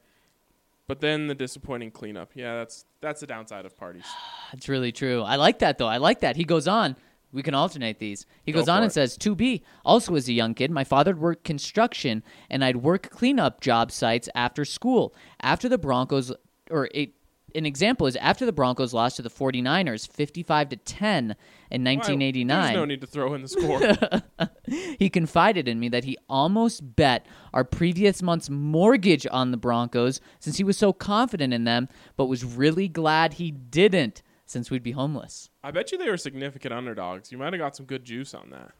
[0.87, 2.31] But then the disappointing cleanup.
[2.35, 4.05] Yeah, that's that's the downside of parties.
[4.51, 5.21] That's really true.
[5.21, 5.87] I like that though.
[5.87, 6.35] I like that.
[6.35, 6.95] He goes on.
[7.31, 8.25] We can alternate these.
[8.43, 10.83] He Go goes on for and says, "To be also as a young kid, my
[10.83, 15.13] father worked construction, and I'd work cleanup job sites after school.
[15.39, 16.33] After the Broncos,
[16.71, 17.13] or a,
[17.55, 21.35] an example is after the Broncos lost to the 49ers, 55 to 10
[21.71, 22.61] in 1989.
[22.61, 24.49] There's no need to throw in the score.
[24.99, 30.21] He confided in me that he almost bet our previous month's mortgage on the Broncos
[30.39, 34.83] since he was so confident in them, but was really glad he didn't since we'd
[34.83, 35.49] be homeless.
[35.63, 37.31] I bet you they were significant underdogs.
[37.31, 38.71] You might have got some good juice on that.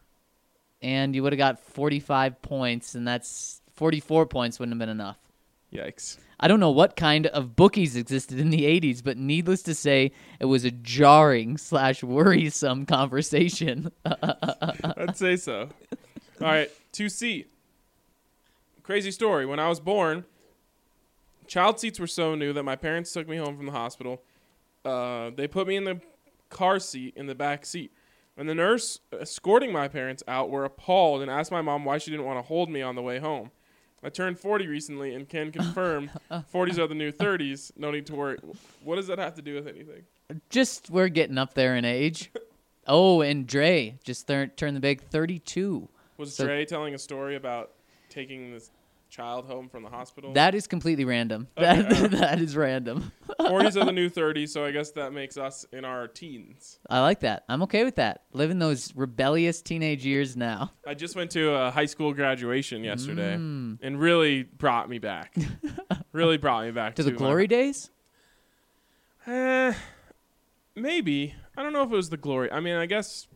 [0.82, 5.18] And you would have got 45 points, and that's 44 points wouldn't have been enough.
[5.74, 6.18] Yikes.
[6.40, 10.12] I don't know what kind of bookies existed in the 80s, but needless to say,
[10.40, 13.92] it was a jarring slash worrisome conversation.
[14.06, 15.70] I'd say so.
[16.42, 17.46] All right, 2C.
[18.84, 19.46] crazy story.
[19.46, 20.24] When I was born,
[21.48, 24.22] child seats were so new that my parents took me home from the hospital.
[24.86, 26.00] Uh, they put me in the
[26.50, 27.92] car seat in the back seat.
[28.38, 32.10] And the nurse escorting my parents out were appalled and asked my mom why she
[32.12, 33.52] didn't want to hold me on the way home.
[34.04, 37.72] I turned 40 recently and can confirm 40s are the new 30s.
[37.78, 38.38] No need to worry.
[38.84, 40.04] What does that have to do with anything?
[40.50, 42.32] Just we're getting up there in age.
[42.88, 45.88] Oh, and Dre just thir- turned the big 32.
[46.18, 47.72] Was So- Dre telling a story about
[48.10, 48.72] taking this
[49.10, 50.34] child home from the hospital?
[50.34, 51.48] That is completely random.
[51.58, 53.12] Okay, That, uh, that is random.
[53.40, 56.80] 40s are the new 30s, so I guess that makes us in our teens.
[56.90, 57.44] I like that.
[57.50, 58.24] I'm okay with that.
[58.34, 60.72] Living those rebellious teenage years now.
[60.88, 63.80] I just went to a high school graduation yesterday Mm.
[63.82, 65.36] and really brought me back.
[66.12, 67.90] really brought me back To the my- glory days?
[69.28, 69.74] Eh,
[70.76, 71.36] maybe.
[71.58, 72.52] I don't know if it was the glory.
[72.52, 73.28] I mean, I guess.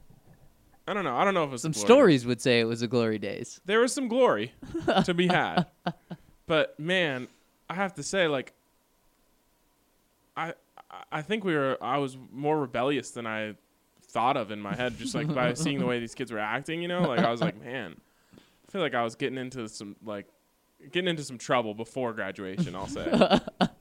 [0.87, 1.15] I don't know.
[1.15, 1.85] I don't know if it was Some glory.
[1.85, 3.61] stories would say it was the glory days.
[3.65, 4.53] There was some glory
[5.05, 5.65] to be had,
[6.47, 7.27] but man,
[7.69, 8.53] I have to say, like,
[10.35, 10.53] I
[11.11, 11.77] I think we were.
[11.81, 13.55] I was more rebellious than I
[14.07, 16.81] thought of in my head, just like by seeing the way these kids were acting.
[16.81, 17.95] You know, like I was like, man,
[18.35, 20.27] I feel like I was getting into some like
[20.91, 22.75] getting into some trouble before graduation.
[22.75, 23.39] I'll say.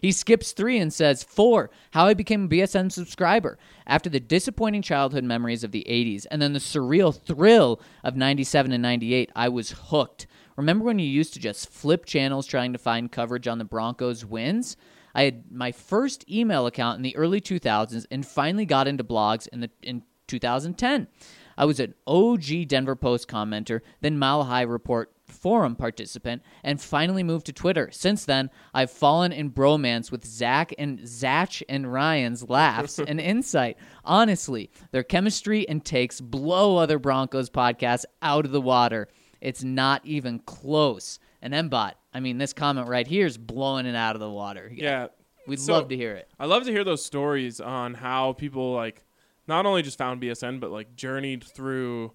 [0.00, 3.58] He skips three and says, Four, how I became a BSN subscriber.
[3.86, 8.72] After the disappointing childhood memories of the 80s and then the surreal thrill of 97
[8.72, 10.26] and 98, I was hooked.
[10.56, 14.24] Remember when you used to just flip channels trying to find coverage on the Broncos'
[14.24, 14.76] wins?
[15.14, 19.48] I had my first email account in the early 2000s and finally got into blogs
[19.48, 21.08] in, the, in 2010.
[21.56, 27.22] I was an OG Denver Post commenter, then Mile High Report forum participant, and finally
[27.22, 27.88] moved to Twitter.
[27.92, 33.76] Since then, I've fallen in bromance with Zach and Zach and Ryan's laughs and insight.
[34.04, 39.08] Honestly, their chemistry and takes blow other Broncos podcasts out of the water.
[39.40, 41.18] It's not even close.
[41.40, 44.70] And Mbot, I mean, this comment right here is blowing it out of the water.
[44.74, 45.08] Yeah.
[45.46, 46.28] We'd So- love to hear it.
[46.38, 49.04] I love to hear those stories on how people like
[49.46, 52.12] not only just found BSN but like journeyed through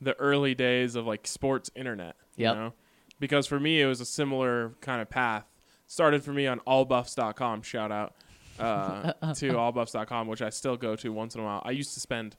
[0.00, 2.16] the early days of like sports internet.
[2.36, 2.54] Yep.
[2.54, 2.72] You know?
[3.18, 5.44] Because for me it was a similar kind of path.
[5.86, 8.14] Started for me on allbuffs.com, shout out
[8.58, 11.62] uh, to allbuffs.com, which I still go to once in a while.
[11.64, 12.36] I used to spend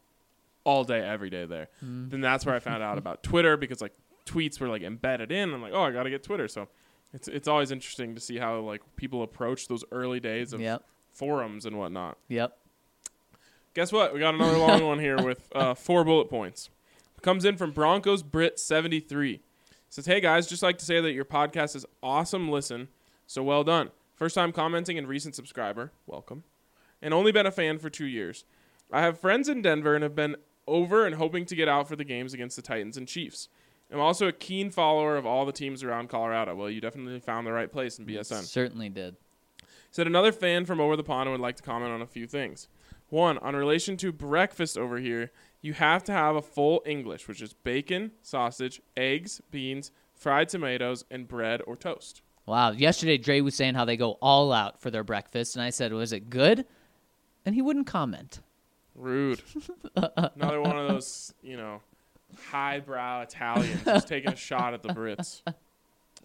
[0.63, 1.69] all day, every day there.
[1.81, 3.93] Then that's where I found out about Twitter because like
[4.25, 5.53] tweets were like embedded in.
[5.53, 6.49] I'm like, oh, I got to get Twitter.
[6.49, 6.67] So
[7.13, 10.83] it's it's always interesting to see how like people approach those early days of Yep.
[11.13, 12.17] forums and whatnot.
[12.27, 12.57] Yep.
[13.73, 14.13] Guess what?
[14.13, 16.69] We got another long one here with uh, four bullet points.
[17.21, 19.41] Comes in from Broncos Brit seventy three.
[19.89, 22.49] Says, "Hey guys, just like to say that your podcast is awesome.
[22.49, 22.89] Listen,
[23.25, 23.91] so well done.
[24.15, 25.91] First time commenting and recent subscriber.
[26.05, 26.43] Welcome.
[27.01, 28.45] And only been a fan for two years.
[28.91, 30.35] I have friends in Denver and have been
[30.67, 33.47] over and hoping to get out for the games against the Titans and Chiefs.
[33.91, 36.55] I'm also a keen follower of all the teams around Colorado.
[36.55, 38.43] Well, you definitely found the right place in BSN.
[38.43, 39.15] Certainly did.
[39.91, 42.67] Said another fan from over the pond would like to comment on a few things.
[43.09, 45.31] One, on relation to breakfast over here,
[45.61, 51.05] you have to have a full English, which is bacon, sausage, eggs, beans, fried tomatoes,
[51.11, 52.21] and bread or toast.
[52.45, 52.71] Wow.
[52.71, 55.93] Yesterday, Dre was saying how they go all out for their breakfast, and I said,
[55.93, 56.65] "Was it good?"
[57.45, 58.39] And he wouldn't comment.
[58.95, 59.41] Rude.
[59.95, 61.81] Another one of those, you know,
[62.49, 65.43] highbrow Italians just taking a shot at the Brits.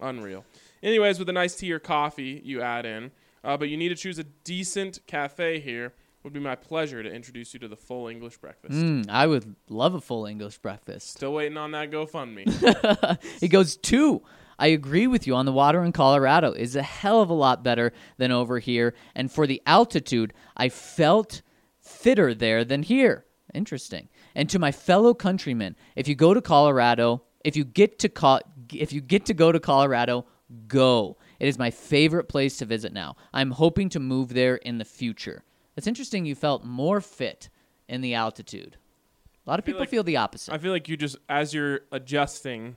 [0.01, 0.45] Unreal.
[0.83, 3.11] Anyways, with a nice tea or coffee you add in,
[3.45, 5.93] uh, but you need to choose a decent cafe here.
[6.25, 8.75] Would be my pleasure to introduce you to the full English breakfast.
[8.75, 11.11] Mm, I would love a full English breakfast.
[11.11, 12.45] Still waiting on that GoFundMe.
[13.43, 14.23] it goes, two.
[14.57, 17.65] I agree with you on the water in Colorado is a hell of a lot
[17.65, 18.95] better than over here.
[19.17, 21.43] And for the altitude, I felt
[21.81, 23.25] fitter there than here.
[23.53, 24.09] Interesting.
[24.37, 28.41] And to my fellow countrymen, if you go to Colorado, if you get to co-
[28.73, 30.27] if you get to go to Colorado,
[30.69, 31.19] go.
[31.41, 33.17] It is my favorite place to visit now.
[33.33, 35.43] I'm hoping to move there in the future.
[35.77, 37.49] It's interesting you felt more fit
[37.89, 38.77] in the altitude.
[39.47, 40.53] A lot of feel people like- feel the opposite.
[40.55, 42.77] I feel like you just, as you're adjusting,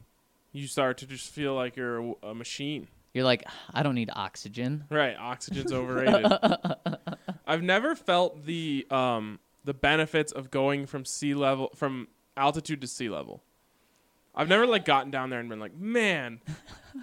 [0.52, 2.88] you start to just feel like you're a, a machine.
[3.14, 3.44] You're like,
[3.74, 4.86] I don't need oxygen.
[4.90, 6.32] Right, oxygen's overrated.
[7.48, 12.88] I've never felt the um the benefits of going from sea level from altitude to
[12.88, 13.42] sea level.
[14.36, 16.42] I've never like gotten down there and been like, man,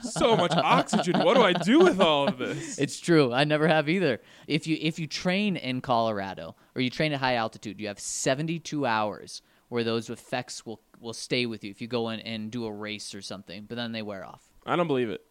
[0.02, 1.18] so much oxygen.
[1.20, 2.78] What do I do with all of this?
[2.78, 3.32] It's true.
[3.32, 4.20] I never have either.
[4.46, 7.98] If you if you train in Colorado or you train at high altitude, you have
[7.98, 12.50] 72 hours where those effects will will stay with you if you go in and
[12.50, 14.42] do a race or something, but then they wear off.
[14.66, 15.24] I don't believe it.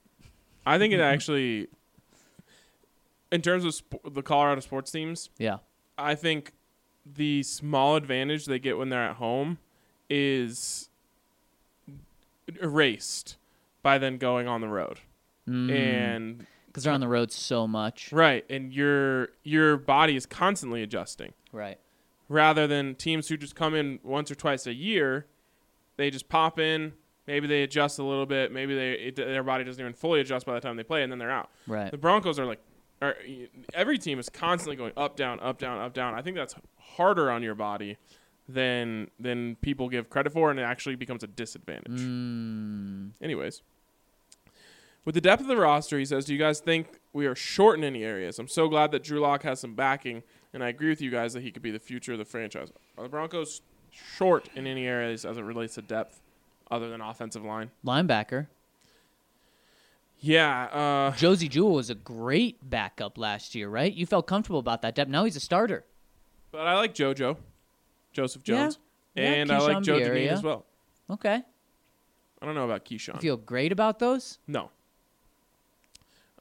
[0.66, 1.68] I think it actually,
[3.32, 5.58] in terms of sp- the Colorado sports teams, Yeah.
[5.98, 6.54] I think
[7.06, 9.58] the small advantage they get when they're at home
[10.10, 10.90] is
[12.62, 13.38] erased
[13.84, 15.00] by then going on the road.
[15.48, 15.72] Mm.
[15.72, 18.12] And because they're on the road so much.
[18.14, 21.34] right, and your your body is constantly adjusting.
[21.52, 21.78] Right.
[22.30, 25.26] rather than teams who just come in once or twice a year.
[25.98, 26.94] They just pop in,
[27.28, 30.46] maybe they adjust a little bit, maybe they it, their body doesn't even fully adjust
[30.46, 31.50] by the time they play, and then they're out.
[31.68, 31.92] Right.
[31.92, 32.60] The Broncos are like,
[33.02, 33.18] are,
[33.74, 36.14] every team is constantly going up, down, up, down, up, down.
[36.14, 37.98] I think that's harder on your body
[38.48, 42.02] than than people give credit for, and it actually becomes a disadvantage.
[42.02, 43.12] Mm.
[43.22, 43.62] Anyways,
[45.06, 47.78] with the depth of the roster, he says, "Do you guys think we are short
[47.78, 50.24] in any areas?" I'm so glad that Drew Lock has some backing,
[50.54, 52.72] and I agree with you guys that he could be the future of the franchise.
[52.98, 53.62] Are the Broncos
[53.92, 56.22] short in any areas as it relates to depth,
[56.70, 57.72] other than offensive line?
[57.86, 58.48] Linebacker.
[60.24, 63.92] Yeah, uh, Josey Jewell was a great backup last year, right?
[63.92, 65.10] You felt comfortable about that depth.
[65.10, 65.84] Now he's a starter.
[66.52, 67.38] but I like JoJo,
[68.12, 68.80] Joseph Jones,
[69.16, 70.00] Yeah, and I like Joe.
[70.00, 70.66] Deneen as well.
[71.10, 71.42] Okay.
[72.42, 73.16] I don't know about Keishawn.
[73.16, 74.40] You feel great about those?
[74.48, 74.72] No.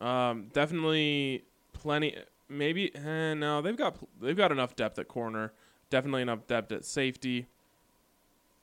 [0.01, 2.16] Um, definitely plenty.
[2.49, 3.61] Maybe eh, no.
[3.61, 5.53] They've got they've got enough depth at corner.
[5.91, 7.47] Definitely enough depth at safety.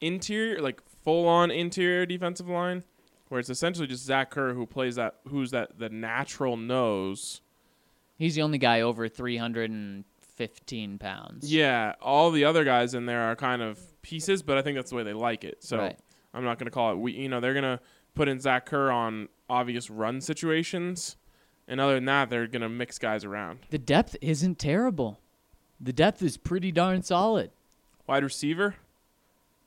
[0.02, 2.84] Interior, like full on interior defensive line,
[3.30, 7.42] where it's essentially just Zach Kerr who plays that, who's that the natural nose.
[8.18, 9.08] He's the only guy over
[10.38, 11.52] 315 pounds.
[11.52, 14.92] Yeah, all the other guys in there are kind of pieces, but I think that's
[14.92, 15.64] the way they like it.
[15.64, 16.00] So Right.
[16.34, 16.98] I'm not going to call it.
[16.98, 17.80] We, you know, they're going to
[18.16, 21.18] put in Zach Kerr on obvious run situations,
[21.68, 23.60] and other than that, they're going to mix guys around.
[23.72, 25.20] The depth isn't terrible.
[25.80, 27.52] The depth is pretty darn solid.
[28.08, 28.76] Wide receiver,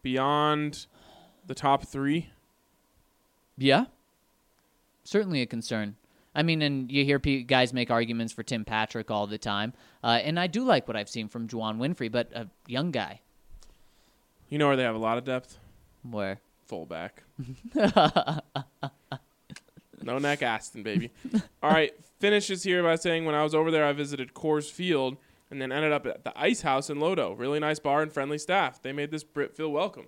[0.02, 0.86] beyond
[1.46, 2.30] the top three.
[3.58, 3.86] Yeah.
[5.04, 5.96] Certainly a concern.
[6.34, 9.72] I mean, and you hear guys make arguments for Tim Patrick all the time.
[10.02, 13.20] Uh, and I do like what I've seen from Juwann Winfree, but a young guy.
[14.48, 15.58] You know where they have a lot of depth?
[16.08, 16.40] Where?
[16.66, 17.24] Fullback.
[20.02, 21.10] no neck Aston, baby.
[21.62, 25.16] All right, finishes here by saying when I was over there, I visited Coors Field
[25.50, 27.36] and then ended up at the Ice House in Lodo.
[27.36, 28.80] Really nice bar and friendly staff.
[28.80, 30.06] They made this Brit feel welcome.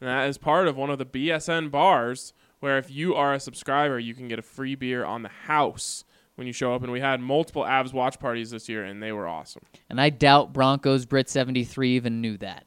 [0.00, 3.40] And that is part of one of the BSN bars where if you are a
[3.40, 6.04] subscriber, you can get a free beer on the house
[6.36, 6.82] when you show up.
[6.82, 9.62] And we had multiple Avs watch parties this year, and they were awesome.
[9.88, 12.66] And I doubt Broncos Brit 73 even knew that.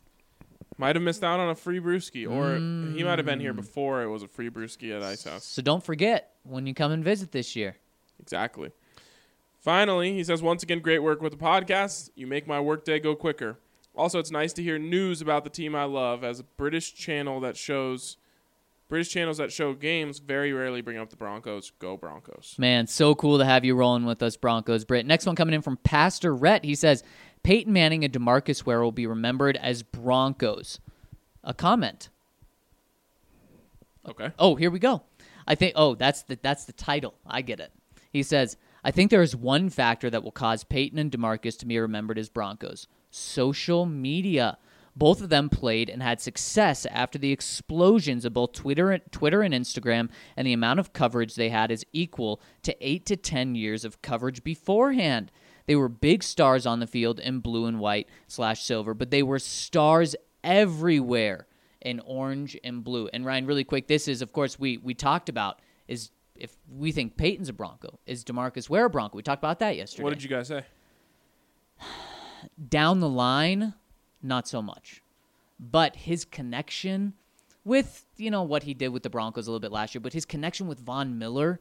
[0.77, 2.55] Might have missed out on a free brewski, or
[2.95, 3.57] he might have been here mm.
[3.57, 5.45] before it was a free brewski at Ice House.
[5.45, 7.77] So don't forget when you come and visit this year.
[8.19, 8.71] Exactly.
[9.59, 12.09] Finally, he says, once again, great work with the podcast.
[12.15, 13.59] You make my workday go quicker.
[13.95, 17.39] Also, it's nice to hear news about the team I love as a British channel
[17.41, 18.17] that shows
[18.93, 21.71] British channels that show games very rarely bring up the Broncos.
[21.79, 22.53] Go Broncos.
[22.59, 25.03] Man, so cool to have you rolling with us, Broncos Brit.
[25.07, 26.63] Next one coming in from Pastor Rhett.
[26.63, 27.03] He says,
[27.41, 30.79] Peyton Manning and Demarcus Ware will be remembered as Broncos.
[31.43, 32.09] A comment.
[34.07, 34.31] Okay.
[34.37, 35.01] Oh, here we go.
[35.47, 35.73] I think.
[35.75, 37.15] Oh, that's the that's the title.
[37.25, 37.71] I get it.
[38.11, 41.65] He says, "I think there is one factor that will cause Peyton and Demarcus to
[41.65, 44.59] be remembered as Broncos: social media.
[44.95, 49.53] Both of them played and had success after the explosions of both Twitter, Twitter and
[49.53, 53.85] Instagram, and the amount of coverage they had is equal to eight to ten years
[53.85, 55.31] of coverage beforehand."
[55.65, 59.23] They were big stars on the field in blue and white slash silver, but they
[59.23, 61.47] were stars everywhere
[61.81, 63.09] in orange and blue.
[63.13, 66.91] And Ryan, really quick, this is of course we we talked about is if we
[66.91, 69.15] think Peyton's a Bronco, is Demarcus Ware a Bronco?
[69.15, 70.03] We talked about that yesterday.
[70.03, 70.65] What did you guys say?
[72.69, 73.73] Down the line,
[74.24, 75.01] not so much,
[75.59, 77.13] but his connection
[77.65, 80.13] with you know what he did with the Broncos a little bit last year, but
[80.13, 81.59] his connection with Von Miller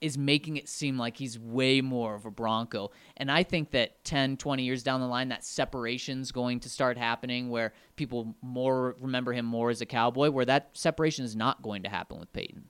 [0.00, 2.90] is making it seem like he's way more of a Bronco.
[3.16, 6.98] And I think that 10, 20 years down the line, that separation's going to start
[6.98, 11.62] happening where people more remember him more as a Cowboy, where that separation is not
[11.62, 12.64] going to happen with Peyton.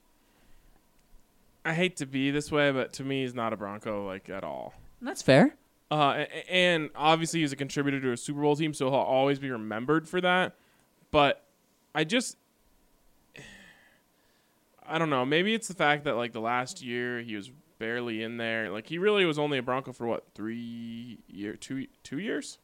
[1.64, 4.45] I hate to be this way, but to me, he's not a Bronco like at
[4.45, 4.74] all.
[5.01, 5.57] And that's fair.
[5.91, 9.51] Uh, and obviously, he's a contributor to a Super Bowl team, so he'll always be
[9.51, 10.57] remembered for that.
[11.11, 11.45] But
[11.95, 12.37] I just,
[14.87, 15.24] I don't know.
[15.24, 18.70] Maybe it's the fact that like the last year he was barely in there.
[18.70, 22.59] Like he really was only a Bronco for what three year, two two years?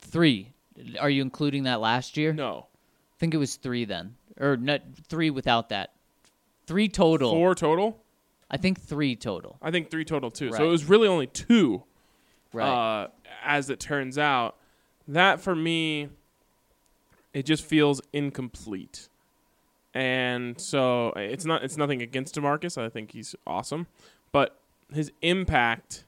[0.00, 0.52] Three.
[1.00, 2.32] Are you including that last year?
[2.32, 4.14] No, I think it was three then.
[4.38, 5.94] Or not three without that.
[6.66, 7.30] Three total.
[7.32, 8.00] four total.
[8.50, 9.58] I think three total.
[9.60, 10.52] I think three total too.
[10.52, 11.84] So it was really only two.
[12.52, 12.66] Right.
[12.66, 13.08] uh,
[13.44, 14.56] as it turns out.
[15.06, 16.08] That for me,
[17.32, 19.08] it just feels incomplete.
[19.94, 22.76] And so it's not it's nothing against Demarcus.
[22.76, 23.86] I think he's awesome,
[24.32, 24.60] but
[24.92, 26.04] his impact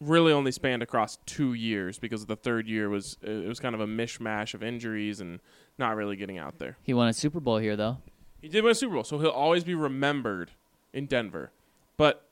[0.00, 3.80] really only spanned across two years because the third year was it was kind of
[3.80, 5.40] a mishmash of injuries and
[5.78, 6.76] not really getting out there.
[6.82, 7.98] he won a Super Bowl here though.
[8.42, 10.50] He did win a Super Bowl, so he'll always be remembered
[10.92, 11.50] in Denver.
[11.96, 12.26] But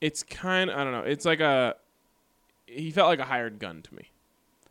[0.00, 1.00] it's kind I don't know.
[1.00, 1.76] It's like a
[2.66, 4.10] he felt like a hired gun to me.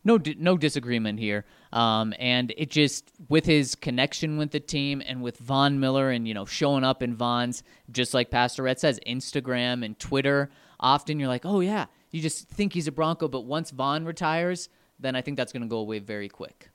[0.03, 1.45] no no disagreement here.
[1.73, 6.27] Um, and it just with his connection with the team and with Von Miller and
[6.27, 10.49] you know showing up in Von's just like Pastor Rhett says Instagram and Twitter.
[10.79, 14.69] Often you're like, oh yeah, you just think he's a Bronco, but once Von retires,
[14.99, 16.69] then I think that's going to go away very quick.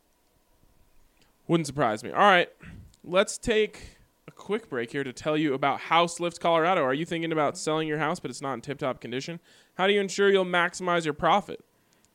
[1.49, 2.11] Wouldn't surprise me.
[2.11, 2.49] All right,
[3.05, 3.99] let's take
[4.41, 6.83] quick break here to tell you about House Lift Colorado.
[6.83, 9.39] Are you thinking about selling your house but it's not in tip-top condition?
[9.75, 11.63] How do you ensure you'll maximize your profit?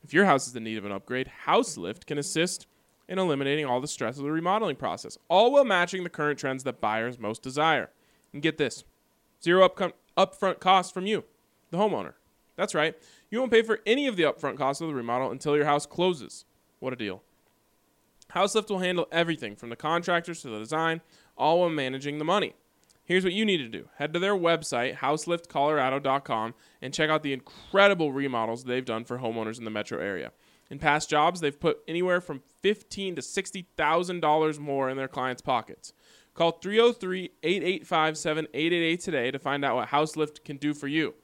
[0.02, 2.66] If your house is in need of an upgrade, House Lift can assist
[3.08, 6.64] in eliminating all the stress of the remodeling process, all while matching the current trends
[6.64, 7.90] that buyers most desire.
[8.32, 8.82] And get this
[9.42, 11.24] zero upcom- upfront costs from you,
[11.70, 12.14] the homeowner.
[12.56, 12.96] That's right.
[13.30, 15.86] You won't pay for any of the upfront costs of the remodel until your house
[15.86, 16.44] closes.
[16.80, 17.22] What a deal.
[18.32, 21.00] Houselift will handle everything from the contractors to the design,
[21.36, 22.54] all while managing the money.
[23.04, 27.32] Here's what you need to do head to their website, houseliftcolorado.com, and check out the
[27.32, 30.32] incredible remodels they've done for homeowners in the metro area.
[30.68, 35.06] In past jobs, they've put anywhere from fifteen to sixty thousand dollars more in their
[35.08, 35.92] clients' pockets.
[36.34, 41.14] Call 303-885-7888 today to find out what Houselift can do for you.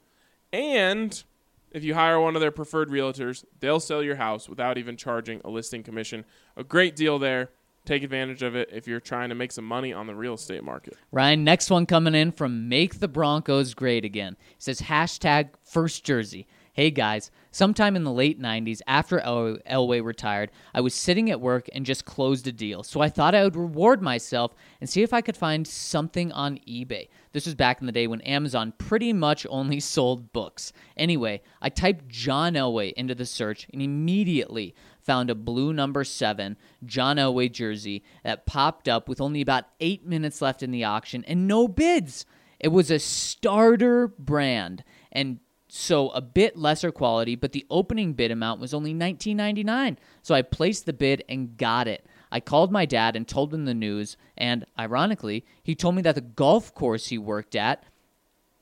[0.51, 1.23] And
[1.69, 5.39] if you hire one of their preferred realtors, they'll sell your house without even charging
[5.45, 6.25] a listing commission.
[6.57, 7.51] A great deal there.
[7.85, 10.63] Take advantage of it if you're trying to make some money on the real estate
[10.63, 10.95] market.
[11.11, 14.37] Ryan, next one coming in from Make the Broncos Great Again.
[14.51, 16.47] It says hashtag first jersey.
[16.71, 21.39] Hey guys, sometime in the late 90s, after El- Elway retired, I was sitting at
[21.39, 22.81] work and just closed a deal.
[22.81, 26.57] So I thought I would reward myself and see if I could find something on
[26.67, 27.09] eBay.
[27.31, 30.73] This was back in the day when Amazon pretty much only sold books.
[30.97, 34.73] Anyway, I typed John Elway into the search and immediately
[35.03, 40.05] found a blue number seven John Elway jersey that popped up with only about eight
[40.05, 42.25] minutes left in the auction and no bids.
[42.59, 45.39] It was a starter brand and
[45.75, 49.97] so a bit lesser quality, but the opening bid amount was only $19.99.
[50.21, 52.05] So I placed the bid and got it.
[52.31, 56.15] I called my dad and told him the news, and ironically, he told me that
[56.15, 57.83] the golf course he worked at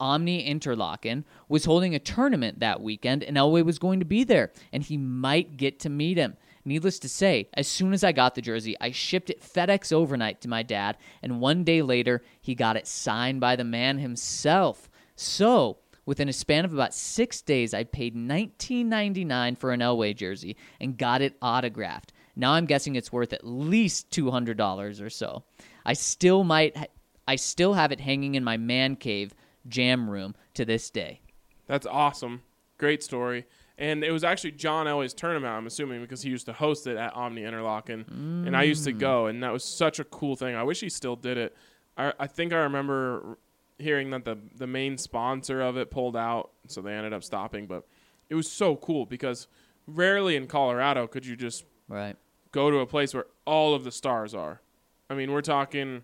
[0.01, 4.51] Omni Interlaken was holding a tournament that weekend and Elway was going to be there
[4.73, 6.35] and he might get to meet him.
[6.65, 10.41] Needless to say, as soon as I got the jersey, I shipped it FedEx overnight
[10.41, 14.89] to my dad and one day later he got it signed by the man himself.
[15.15, 20.57] So, within a span of about 6 days, I paid $19.99 for an Elway jersey
[20.79, 22.11] and got it autographed.
[22.35, 25.43] Now I'm guessing it's worth at least $200 or so.
[25.85, 26.89] I still might
[27.27, 29.33] I still have it hanging in my man cave
[29.67, 31.21] jam room to this day.
[31.67, 32.41] That's awesome.
[32.77, 33.45] Great story.
[33.77, 36.97] And it was actually John Elway's tournament, I'm assuming, because he used to host it
[36.97, 38.05] at Omni Interlaken.
[38.45, 40.55] And I used to go, and that was such a cool thing.
[40.55, 41.55] I wish he still did it.
[41.97, 43.37] I, I think I remember
[43.79, 47.65] hearing that the, the main sponsor of it pulled out, so they ended up stopping.
[47.65, 47.87] But
[48.29, 49.47] it was so cool because
[49.87, 52.15] rarely in Colorado could you just Right.
[52.51, 54.61] go to a place where all of the stars are.
[55.09, 56.03] I mean, we're talking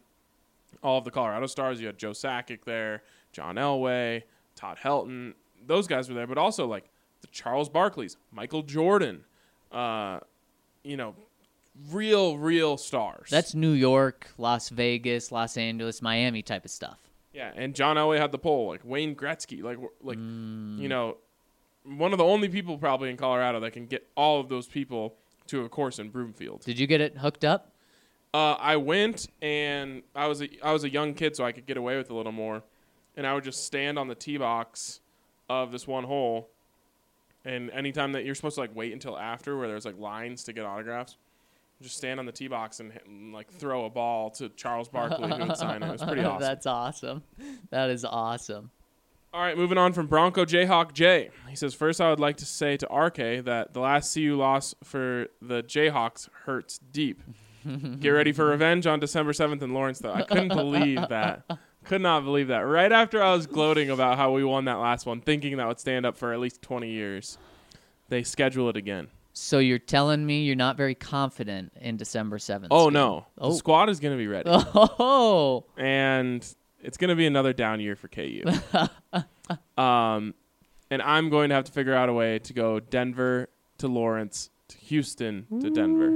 [0.81, 1.79] all of the Colorado stars.
[1.79, 4.23] You had Joe Sakic there, John Elway,
[4.55, 5.33] Todd Helton.
[5.65, 6.89] Those guys were there, but also like
[7.21, 9.23] the Charles Barkleys, Michael Jordan.
[9.71, 10.19] Uh,
[10.83, 11.15] you know,
[11.91, 13.29] real, real stars.
[13.29, 16.99] That's New York, Las Vegas, Los Angeles, Miami type of stuff.
[17.33, 17.51] yeah.
[17.55, 21.17] And John Elway had the pole, like Wayne Gretzky, like like you know,
[21.83, 25.15] one of the only people probably in Colorado that can get all of those people
[25.47, 26.61] to a course in Broomfield.
[26.65, 27.71] Did you get it hooked up?
[28.33, 31.65] Uh, I went and I was a, I was a young kid, so I could
[31.65, 32.63] get away with a little more.
[33.17, 35.01] And I would just stand on the tee box
[35.49, 36.49] of this one hole.
[37.43, 40.53] And anytime that you're supposed to like wait until after, where there's like lines to
[40.53, 41.17] get autographs,
[41.81, 44.87] just stand on the tee box and, hit, and like throw a ball to Charles
[44.87, 45.87] Barkley who would sign it.
[45.87, 46.41] It was pretty awesome.
[46.41, 47.23] That's awesome.
[47.69, 48.71] That is awesome.
[49.33, 51.29] All right, moving on from Bronco Jayhawk J.
[51.49, 54.73] He says, First, I would like to say to RK that the last CU loss
[54.83, 57.21] for the Jayhawks hurts deep.
[57.99, 60.13] Get ready for revenge on December 7th in Lawrence, though.
[60.13, 61.43] I couldn't believe that.
[61.87, 62.59] Could not believe that.
[62.59, 65.79] Right after I was gloating about how we won that last one, thinking that would
[65.79, 67.37] stand up for at least 20 years,
[68.09, 69.07] they schedule it again.
[69.31, 72.67] So you're telling me you're not very confident in December 7th?
[72.71, 72.93] Oh, game.
[72.93, 73.25] no.
[73.37, 73.51] Oh.
[73.51, 74.49] The squad is going to be ready.
[74.49, 75.65] Oh.
[75.77, 76.45] and
[76.81, 78.43] it's going to be another down year for KU.
[79.81, 80.33] um,
[80.89, 84.49] and I'm going to have to figure out a way to go Denver to Lawrence
[84.69, 86.09] to Houston to Denver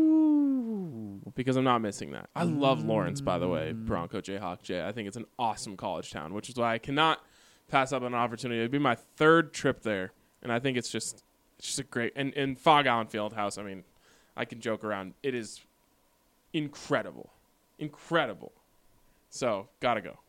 [1.35, 2.29] because I'm not missing that.
[2.35, 3.85] I love Lawrence, by the way, mm.
[3.85, 4.85] Bronco Jayhawk Jay.
[4.85, 7.19] I think it's an awesome college town, which is why I cannot
[7.67, 8.59] pass up an opportunity.
[8.59, 11.23] It'd be my third trip there, and I think it's just
[11.57, 13.57] it's just a great and and Phog Allen Fieldhouse.
[13.57, 13.83] I mean,
[14.35, 15.13] I can joke around.
[15.23, 15.61] It is
[16.53, 17.31] incredible,
[17.79, 18.51] incredible.
[19.29, 20.19] So gotta go.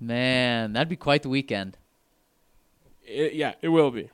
[0.00, 1.78] Man, that'd be quite the weekend.
[3.02, 4.10] It, yeah, it will be.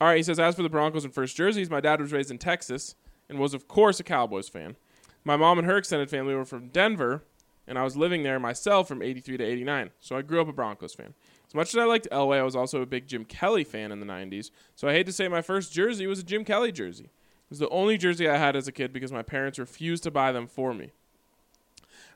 [0.00, 2.30] All right, he says, as for the Broncos and first jerseys, my dad was raised
[2.30, 2.94] in Texas
[3.28, 4.76] and was, of course, a Cowboys fan.
[5.24, 7.24] My mom and her extended family were from Denver,
[7.66, 10.52] and I was living there myself from 83 to 89, so I grew up a
[10.52, 11.14] Broncos fan.
[11.46, 14.00] As much as I liked Elway, I was also a big Jim Kelly fan in
[14.00, 17.04] the 90s, so I hate to say my first jersey was a Jim Kelly jersey.
[17.04, 20.10] It was the only jersey I had as a kid because my parents refused to
[20.10, 20.92] buy them for me.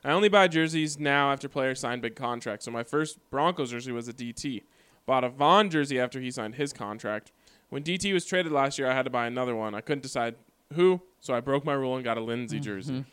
[0.03, 3.91] I only buy jerseys now after players sign big contracts, so my first Broncos jersey
[3.91, 4.63] was a DT.
[5.05, 7.31] Bought a Von jersey after he signed his contract.
[7.69, 9.73] When DT was traded last year, I had to buy another one.
[9.73, 10.35] I couldn't decide
[10.73, 13.05] who, so I broke my rule and got a Lindsay jersey.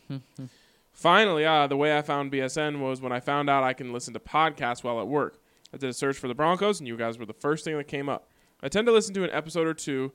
[0.93, 4.13] Finally, uh, the way I found BSN was when I found out I can listen
[4.15, 5.41] to podcasts while at work.
[5.73, 7.87] I did a search for the Broncos, and you guys were the first thing that
[7.87, 8.29] came up.
[8.63, 10.13] I tend to listen to an episode or two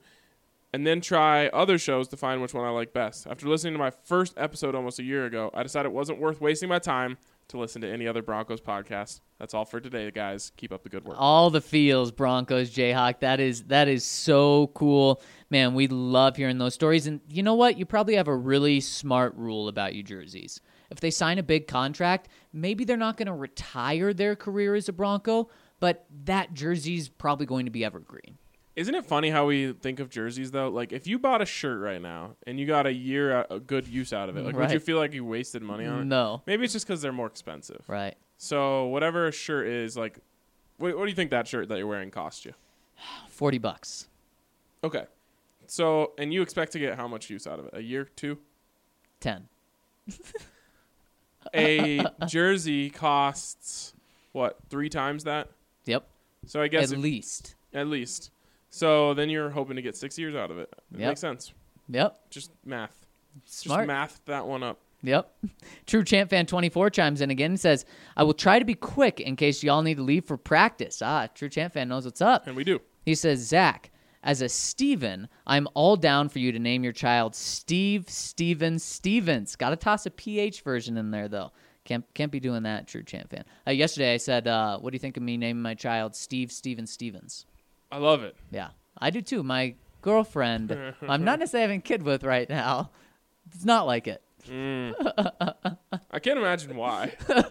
[0.72, 3.26] and then try other shows to find which one I like best.
[3.26, 6.40] After listening to my first episode almost a year ago, I decided it wasn't worth
[6.40, 7.16] wasting my time
[7.48, 9.20] to listen to any other Broncos podcast.
[9.38, 10.52] That's all for today, guys.
[10.56, 11.16] Keep up the good work.
[11.18, 13.20] All the feels, Broncos, Jayhawk.
[13.20, 15.74] That is that is so cool, man.
[15.74, 17.06] We love hearing those stories.
[17.06, 17.78] And you know what?
[17.78, 20.60] You probably have a really smart rule about you jerseys.
[20.90, 24.88] If they sign a big contract, maybe they're not going to retire their career as
[24.88, 28.38] a Bronco, but that jersey's probably going to be evergreen.
[28.76, 30.68] Isn't it funny how we think of jerseys though?
[30.68, 33.88] Like if you bought a shirt right now and you got a year a good
[33.88, 36.04] use out of it, mm, like would you feel like you wasted money on it?
[36.04, 37.82] No, Maybe it's just because they're more expensive.
[37.88, 38.14] right?
[38.36, 40.18] So whatever a shirt is, like,
[40.76, 42.52] what, what do you think that shirt that you're wearing cost you?
[43.30, 44.08] Forty bucks.
[44.84, 45.06] Okay.
[45.66, 47.70] So and you expect to get how much use out of it?
[47.74, 48.36] A year, two?
[49.20, 49.48] Ten.
[51.54, 53.94] A jersey costs
[54.32, 55.48] what three times that?
[55.86, 56.06] Yep.
[56.46, 57.54] So I guess At if- least.
[57.72, 58.30] at least.
[58.70, 60.68] So then you're hoping to get six years out of it.
[60.92, 61.08] It Yep.
[61.08, 61.52] makes sense.
[61.88, 62.30] Yep.
[62.30, 63.06] Just math.
[63.44, 63.80] Smart.
[63.80, 64.80] Just math that one up.
[65.02, 65.32] Yep.
[65.86, 67.84] True Champ Fan 24 chimes in again and says,
[68.16, 71.00] I will try to be quick in case y'all need to leave for practice.
[71.02, 72.46] Ah, True Champ Fan knows what's up.
[72.46, 72.80] And we do.
[73.04, 73.90] He says, Zach,
[74.24, 79.54] as a Steven, I'm all down for you to name your child Steve Steven Stevens.
[79.54, 81.52] Got to toss a PH version in there, though.
[81.84, 83.44] Can't, can't be doing that, True Champ Fan.
[83.64, 86.50] Uh, yesterday I said, uh, What do you think of me naming my child Steve
[86.50, 87.46] Steven Stevens?
[87.90, 88.36] I love it.
[88.50, 88.68] Yeah,
[88.98, 89.42] I do too.
[89.42, 92.90] My girlfriend, I'm not necessarily having a kid with right now,
[93.52, 94.22] it's not like it.
[94.48, 94.94] Mm.
[96.10, 97.12] I can't imagine why.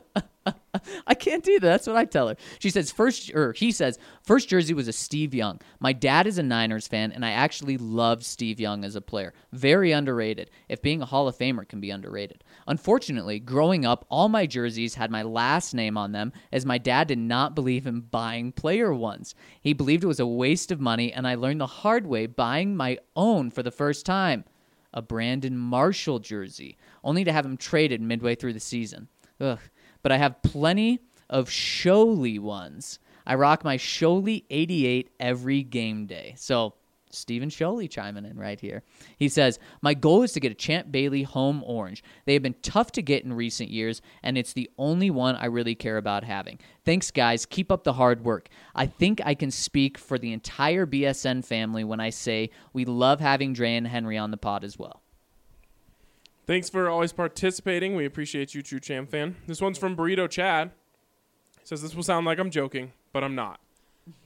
[1.07, 1.67] I can't either.
[1.67, 2.35] That's what I tell her.
[2.59, 5.59] She says first, or he says first jersey was a Steve Young.
[5.79, 9.33] My dad is a Niners fan, and I actually love Steve Young as a player.
[9.51, 10.51] Very underrated.
[10.69, 12.43] If being a Hall of Famer can be underrated.
[12.67, 17.07] Unfortunately, growing up, all my jerseys had my last name on them, as my dad
[17.07, 19.35] did not believe in buying player ones.
[19.61, 22.75] He believed it was a waste of money, and I learned the hard way buying
[22.75, 24.45] my own for the first time.
[24.93, 29.09] A Brandon Marshall jersey, only to have him traded midway through the season.
[29.41, 29.59] Ugh.
[30.05, 30.99] But I have plenty
[31.31, 32.99] of Sholey ones.
[33.25, 36.35] I rock my Sholey 88 every game day.
[36.37, 36.75] So,
[37.09, 38.83] Stephen Sholey chiming in right here.
[39.17, 42.03] He says, My goal is to get a Champ Bailey home orange.
[42.25, 45.45] They have been tough to get in recent years, and it's the only one I
[45.45, 46.59] really care about having.
[46.83, 47.47] Thanks, guys.
[47.47, 48.49] Keep up the hard work.
[48.75, 53.21] I think I can speak for the entire BSN family when I say we love
[53.21, 55.01] having Dre and Henry on the pod as well.
[56.45, 57.95] Thanks for always participating.
[57.95, 59.35] We appreciate you, True Champ fan.
[59.47, 60.71] This one's from Burrito Chad.
[61.59, 63.59] He says this will sound like I'm joking, but I'm not.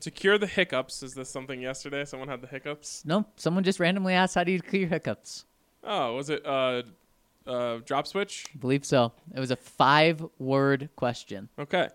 [0.01, 2.03] To cure the hiccups, is this something yesterday?
[2.03, 3.05] Someone had the hiccups.
[3.05, 5.45] No, someone just randomly asked, How do you cure hiccups?
[5.81, 6.83] Oh, was it uh,
[7.47, 8.45] uh, drop switch?
[8.53, 9.13] I believe so.
[9.33, 11.47] It was a five word question.
[11.57, 11.87] Okay.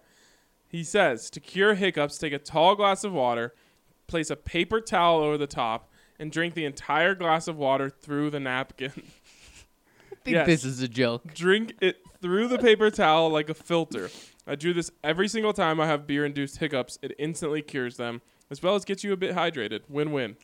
[0.67, 3.55] He says to cure hiccups, take a tall glass of water,
[4.07, 8.31] place a paper towel over the top, and drink the entire glass of water through
[8.31, 8.93] the napkin.
[10.25, 10.47] Think Yes.
[10.47, 11.35] this is a joke.
[11.35, 14.09] drink it through the paper towel like a filter.
[14.47, 16.99] I do this every single time I have beer induced hiccups.
[17.03, 19.81] It instantly cures them, as well as gets you a bit hydrated.
[19.89, 20.37] Win win.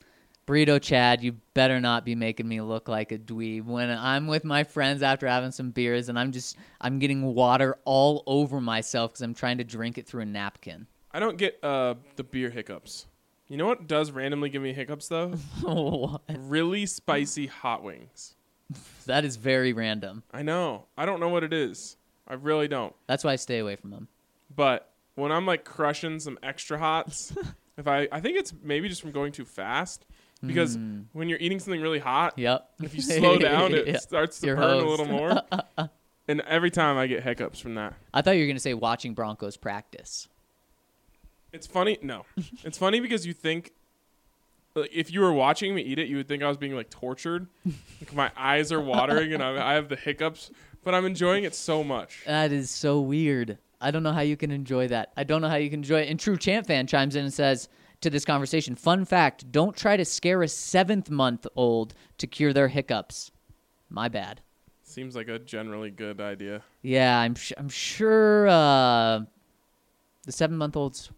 [0.46, 4.44] Burrito Chad, you better not be making me look like a dweeb when I'm with
[4.44, 9.12] my friends after having some beers and I'm just I'm getting water all over myself
[9.12, 10.86] because I'm trying to drink it through a napkin.
[11.12, 13.06] I don't get uh, the beer hiccups.
[13.48, 15.34] You know what does randomly give me hiccups though?
[15.62, 16.22] What?
[16.36, 18.34] really spicy hot wings.
[19.06, 20.22] That is very random.
[20.32, 20.86] I know.
[20.96, 21.96] I don't know what it is.
[22.26, 22.94] I really don't.
[23.06, 24.08] That's why I stay away from them.
[24.54, 27.34] But when I'm like crushing some extra hots,
[27.76, 30.06] if I I think it's maybe just from going too fast
[30.44, 31.00] because hmm.
[31.12, 32.70] when you're eating something really hot, Yep.
[32.82, 35.42] if you slow down, it starts to Your burn a little more.
[36.28, 37.94] and every time I get hiccups from that.
[38.14, 40.28] I thought you were gonna say watching Broncos practice.
[41.52, 41.98] It's funny.
[42.00, 42.26] No,
[42.64, 43.72] it's funny because you think.
[44.74, 46.90] Like, if you were watching me eat it, you would think I was being like
[46.90, 47.46] tortured.
[48.00, 50.50] like my eyes are watering and I, I have the hiccups,
[50.84, 52.22] but I'm enjoying it so much.
[52.26, 53.58] That is so weird.
[53.80, 55.12] I don't know how you can enjoy that.
[55.16, 56.08] I don't know how you can enjoy it.
[56.08, 57.68] And True Champ fan chimes in and says
[58.02, 62.52] to this conversation, fun fact, don't try to scare a seventh month old to cure
[62.52, 63.32] their hiccups.
[63.88, 64.40] My bad.
[64.84, 66.62] Seems like a generally good idea.
[66.82, 69.20] Yeah, I'm sh- I'm sure uh,
[70.24, 71.10] the seven month old's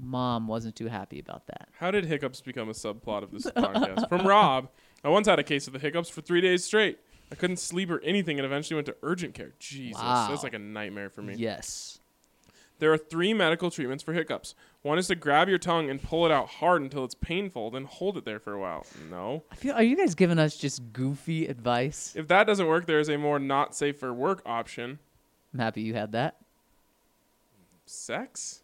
[0.00, 1.68] mom wasn't too happy about that.
[1.78, 4.08] How did hiccups become a subplot of this podcast?
[4.08, 4.68] From Rob,
[5.04, 6.98] I once had a case of the hiccups for three days straight.
[7.32, 9.52] I couldn't sleep or anything and eventually went to urgent care.
[9.58, 10.28] Jesus, Wow.
[10.28, 11.34] that's like a nightmare for me.
[11.36, 11.98] Yes.
[12.80, 14.54] There are three medical treatments for hiccups.
[14.82, 17.84] One is to grab your tongue and pull it out hard until it's painful, then
[17.84, 18.86] hold it there for a while.
[19.10, 19.42] No.
[19.52, 19.74] I feel.
[19.74, 22.14] Are you guys giving us just goofy advice?
[22.16, 24.98] If that doesn't work, there is a more not safe for work option.
[25.52, 26.36] I'm happy you had that.
[27.84, 28.62] Sex?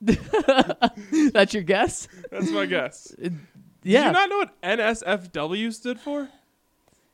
[1.32, 2.08] That's your guess?
[2.30, 3.14] That's my guess.
[3.18, 3.38] Did
[3.82, 4.06] Yeah.
[4.06, 6.28] you not know what NSFW stood for?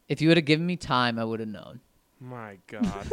[0.09, 1.81] if you would have given me time, I would have known.
[2.21, 3.11] My God.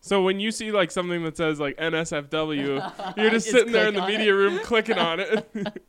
[0.00, 3.88] so when you see like something that says like NSFW, you're just Just sitting there
[3.88, 5.48] in the media room clicking on it.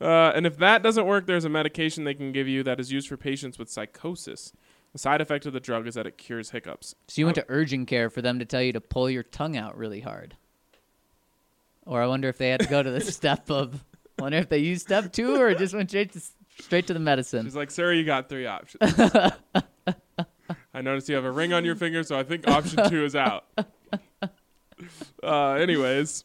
[0.00, 2.90] uh, and if that doesn't work, there's a medication they can give you that is
[2.92, 4.52] used for patients with psychosis.
[4.92, 6.94] The side effect of the drug is that it cures hiccups.
[7.08, 9.56] So you went to urgent care for them to tell you to pull your tongue
[9.56, 10.36] out really hard.
[11.88, 13.82] Or I wonder if they had to go to the step of.
[14.18, 16.20] Wonder if they used step two or just went straight to
[16.60, 17.46] straight to the medicine.
[17.46, 18.82] She's like, Sarah, you got three options.
[20.74, 23.16] I noticed you have a ring on your finger, so I think option two is
[23.16, 23.44] out.
[25.24, 26.24] Uh, anyways,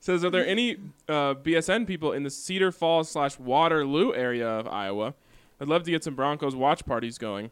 [0.00, 0.76] says, are there any
[1.08, 5.14] uh, BSN people in the Cedar Falls slash Waterloo area of Iowa?
[5.58, 7.50] I'd love to get some Broncos watch parties going.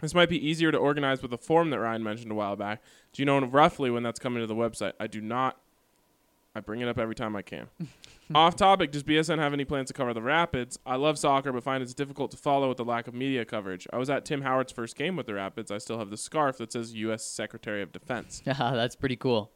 [0.00, 2.82] This might be easier to organize with the form that Ryan mentioned a while back.
[3.12, 4.92] Do you know roughly when that's coming to the website?
[5.00, 5.58] I do not.
[6.54, 7.68] I bring it up every time I can.
[8.34, 10.78] Off topic, does BSN have any plans to cover the Rapids?
[10.84, 13.86] I love soccer, but find it's difficult to follow with the lack of media coverage.
[13.92, 15.70] I was at Tim Howard's first game with the Rapids.
[15.70, 17.24] I still have the scarf that says U.S.
[17.24, 18.42] Secretary of Defense.
[18.46, 19.50] Yeah, that's pretty cool.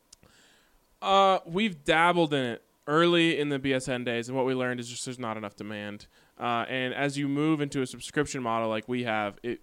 [1.02, 4.88] Uh, we've dabbled in it early in the BSN days, and what we learned is
[4.88, 6.06] just there's not enough demand.
[6.38, 9.60] Uh, and as you move into a subscription model like we have, it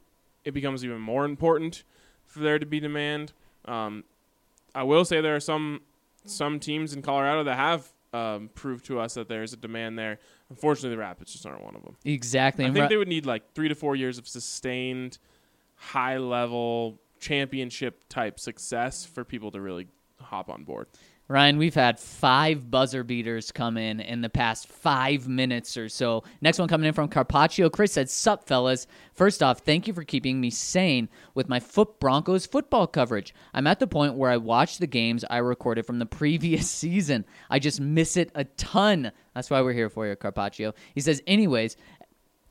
[0.48, 1.84] it becomes even more important
[2.26, 3.34] for there to be demand.
[3.66, 4.06] Um,
[4.74, 5.82] I will say there are some
[6.24, 10.20] some teams in Colorado that have um, proved to us that there's a demand there.
[10.50, 11.96] Unfortunately, the Rapids just aren't one of them.
[12.06, 12.64] Exactly.
[12.64, 15.18] I And think Ru- they would need like three to four years of sustained,
[15.76, 19.88] high level championship type success for people to really
[20.22, 20.88] hop on board.
[21.30, 26.24] Ryan, we've had five buzzer beaters come in in the past five minutes or so.
[26.40, 27.70] Next one coming in from Carpaccio.
[27.70, 28.88] Chris said, Sup, fellas.
[29.14, 33.34] First off, thank you for keeping me sane with my Foot Broncos football coverage.
[33.54, 37.26] I'm at the point where I watch the games I recorded from the previous season.
[37.50, 39.12] I just miss it a ton.
[39.36, 40.74] That's why we're here for you, Carpaccio.
[40.96, 41.76] He says, anyways,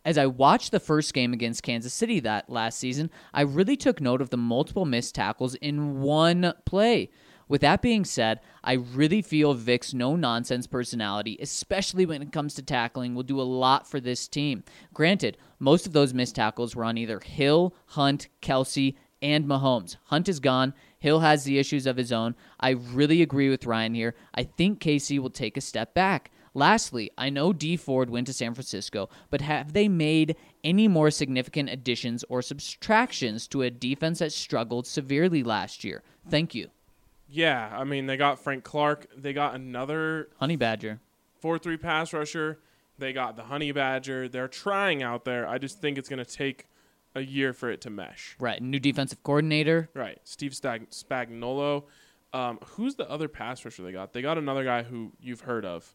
[0.05, 4.03] as I watched the first game against Kansas City that last season, I really took
[4.03, 7.09] note of the multiple missed tackles in one play.
[7.49, 12.55] With that being said, I really feel Vic's no nonsense personality, especially when it comes
[12.55, 14.65] to tackling, will do a lot for this team.
[14.93, 19.97] Granted, most of those missed tackles were on either Hill, Hunt, Kelce, and Mahomes.
[20.07, 20.75] Hunt is gone.
[20.99, 22.35] Hill has the issues of his own.
[22.59, 24.17] I really agree with Ryan here.
[24.35, 26.33] I think Casey will take a step back.
[26.53, 31.11] Lastly, I know Dee Ford went to San Francisco, but have they made any more
[31.11, 36.03] significant additions or subtractions to a defense that struggled severely last year?
[36.29, 36.71] Thank you.
[37.37, 39.07] Yeah, I mean they got Frank Clark.
[39.17, 41.01] They got another Honey Badger.
[41.41, 42.59] four-three pass rusher.
[42.99, 44.27] They got the Honey Badger.
[44.29, 45.47] They're trying out there.
[45.47, 46.67] I just think it's going to take
[47.15, 48.37] a year for it to mesh.
[48.39, 48.63] Right.
[48.63, 49.91] New defensive coordinator.
[49.95, 51.85] Right, Steve Stag- Spagnuolo.
[52.33, 54.13] Um, who's the other pass rusher they got?
[54.15, 55.95] They got another guy who you've heard of,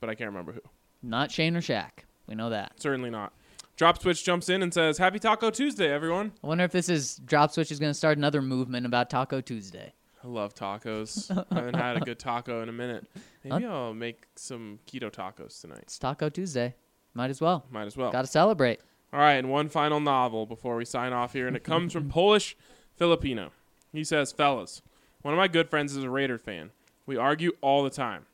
[0.00, 0.60] but I can't remember who.
[1.02, 2.04] Not Shane or Shaq.
[2.28, 2.80] We know that.
[2.80, 3.32] Certainly not.
[3.76, 7.16] Drop Switch jumps in and says, "Happy Taco Tuesday, everyone." I wonder if this is
[7.24, 9.94] Drop Switch is going to start another movement about Taco Tuesday.
[10.22, 11.30] I love tacos.
[11.50, 13.06] I haven't had a good taco in a minute.
[13.42, 15.80] Maybe I'll make some keto tacos tonight.
[15.82, 16.74] It's Taco Tuesday.
[17.14, 17.64] Might as well.
[17.70, 18.12] Might as well.
[18.12, 18.80] Got to celebrate.
[19.12, 22.08] All right, and one final novel before we sign off here, and it comes from
[22.10, 22.56] Polish
[22.96, 23.50] Filipino.
[23.92, 24.82] He says, Fellas,
[25.22, 26.70] one of my good friends is a Raider fan.
[27.06, 28.26] We argue all the time.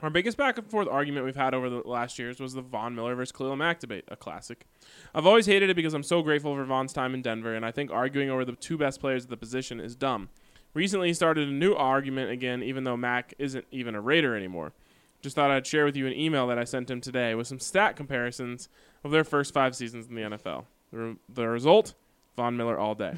[0.00, 2.96] Our biggest back and forth argument we've had over the last years was the Von
[2.96, 4.66] Miller versus Khalil Mack debate, a classic.
[5.14, 7.70] I've always hated it because I'm so grateful for Von's time in Denver, and I
[7.70, 10.30] think arguing over the two best players at the position is dumb.
[10.74, 14.72] Recently, he started a new argument again, even though Mack isn't even a Raider anymore.
[15.20, 17.60] Just thought I'd share with you an email that I sent him today with some
[17.60, 18.68] stat comparisons
[19.04, 20.64] of their first five seasons in the NFL.
[20.92, 21.94] The, re- the result:
[22.36, 23.14] Von Miller all day.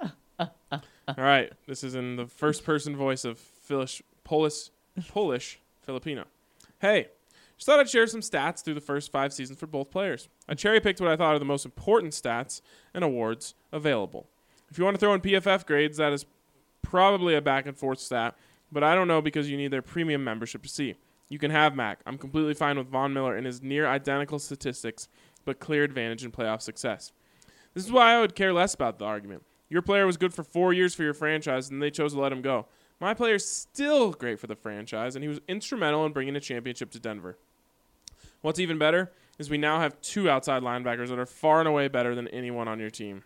[0.38, 0.50] all
[1.18, 3.38] right, this is in the first person voice of
[3.68, 4.70] Philish, Polish,
[5.08, 6.24] Polish Filipino.
[6.80, 7.08] Hey,
[7.56, 10.28] just thought I'd share some stats through the first five seasons for both players.
[10.48, 12.60] I cherry picked what I thought are the most important stats
[12.94, 14.26] and awards available.
[14.70, 16.24] If you want to throw in PFF grades, that is
[16.92, 18.36] probably a back and forth stat,
[18.70, 20.94] but I don't know because you need their premium membership to see.
[21.30, 22.00] You can have Mack.
[22.04, 25.08] I'm completely fine with Von Miller and his near identical statistics,
[25.46, 27.10] but clear advantage in playoff success.
[27.72, 29.42] This is why I would care less about the argument.
[29.70, 32.30] Your player was good for four years for your franchise, and they chose to let
[32.30, 32.66] him go.
[33.00, 36.40] My player is still great for the franchise, and he was instrumental in bringing a
[36.40, 37.38] championship to Denver.
[38.42, 41.88] What's even better is we now have two outside linebackers that are far and away
[41.88, 43.24] better than anyone on your team.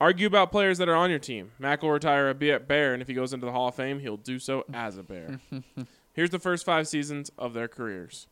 [0.00, 1.52] Argue about players that are on your team.
[1.58, 4.16] Mack will retire a Bear, and if he goes into the Hall of Fame, he'll
[4.16, 5.40] do so as a Bear.
[6.12, 8.26] Here's the first five seasons of their careers.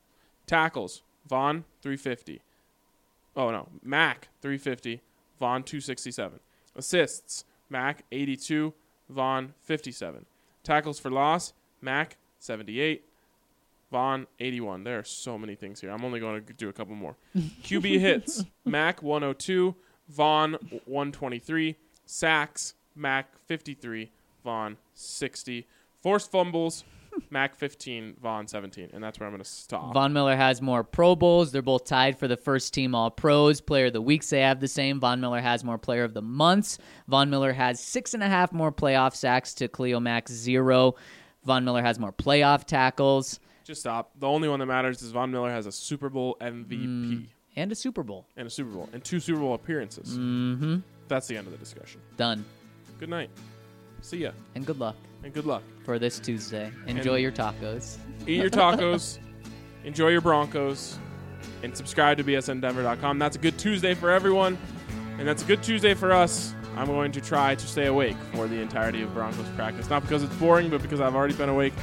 [0.47, 2.43] Tackles, Von, 350.
[3.36, 5.01] Oh, no, Mack, 350.
[5.39, 6.40] Von, 267.
[6.76, 8.74] Assists, Mack, 82.
[9.09, 10.26] Von, 57.
[10.62, 13.05] Tackles for loss, Mack, 78.
[13.90, 14.84] Von, 81.
[14.84, 15.90] There are so many things here.
[15.90, 17.16] I'm only going to do a couple more.
[17.36, 19.74] QB hits, Mack, 102.
[20.12, 20.56] Von,
[20.86, 21.76] 123.
[22.06, 24.10] Sacks, Mack, 53.
[24.44, 25.66] Von, 60.
[26.02, 26.82] Forced fumbles,
[27.30, 29.94] Mack 15, Von 17, and that's where I'm going to stop.
[29.94, 31.52] Von Miller has more Pro Bowls.
[31.52, 33.60] They're both tied for the first team All Pros.
[33.60, 34.98] Player of the Weeks, they have the same.
[34.98, 36.78] Von Miller has more Player of the Months.
[37.06, 40.97] Von Miller has six and a half more playoff sacks to Khalil Mack's zero.
[41.44, 43.39] Von Miller has more playoff tackles.
[43.64, 44.10] Just stop.
[44.18, 47.26] The only one that matters is Von Miller has a Super Bowl MVP Mm.
[47.56, 48.26] And a Super Bowl.
[48.36, 50.16] and a Super Bowl and two Super Bowl appearances.
[50.18, 50.78] Mm-hmm.
[51.08, 52.00] That's the end of the discussion.
[52.16, 52.44] Done.
[52.98, 53.30] Good night.
[54.00, 55.62] See ya, And good luck and good luck.
[55.84, 56.72] for this Tuesday.
[56.86, 57.98] Enjoy your tacos.
[58.26, 59.18] Eat your tacos,
[59.84, 60.98] enjoy your Broncos,
[61.62, 63.18] and subscribe to bsndenver.com.
[63.20, 64.58] That's a good Tuesday for everyone,
[65.18, 66.54] and that's a good Tuesday for us.
[66.76, 69.88] I'm going to try to stay awake for the entirety of Broncos practice.
[69.90, 71.74] Not because it's boring, but because I've already been awake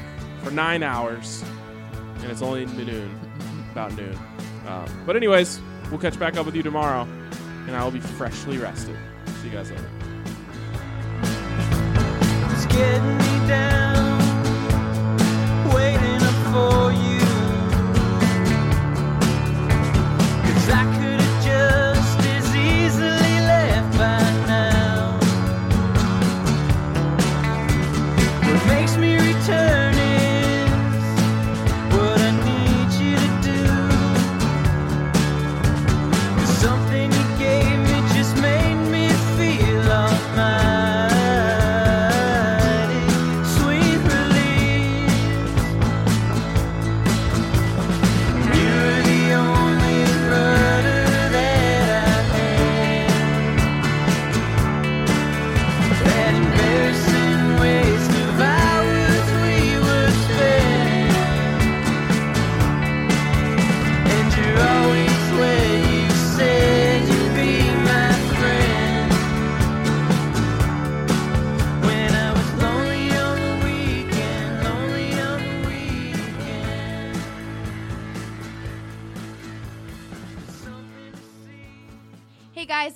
[0.44, 1.44] for nine hours,
[2.18, 3.18] and it's only noon,
[3.72, 4.18] about noon.
[4.70, 5.60] Uh, but anyways,
[5.90, 7.08] we'll catch back up with you tomorrow,
[7.66, 8.96] and I will be freshly rested.
[9.42, 9.90] See you guys later.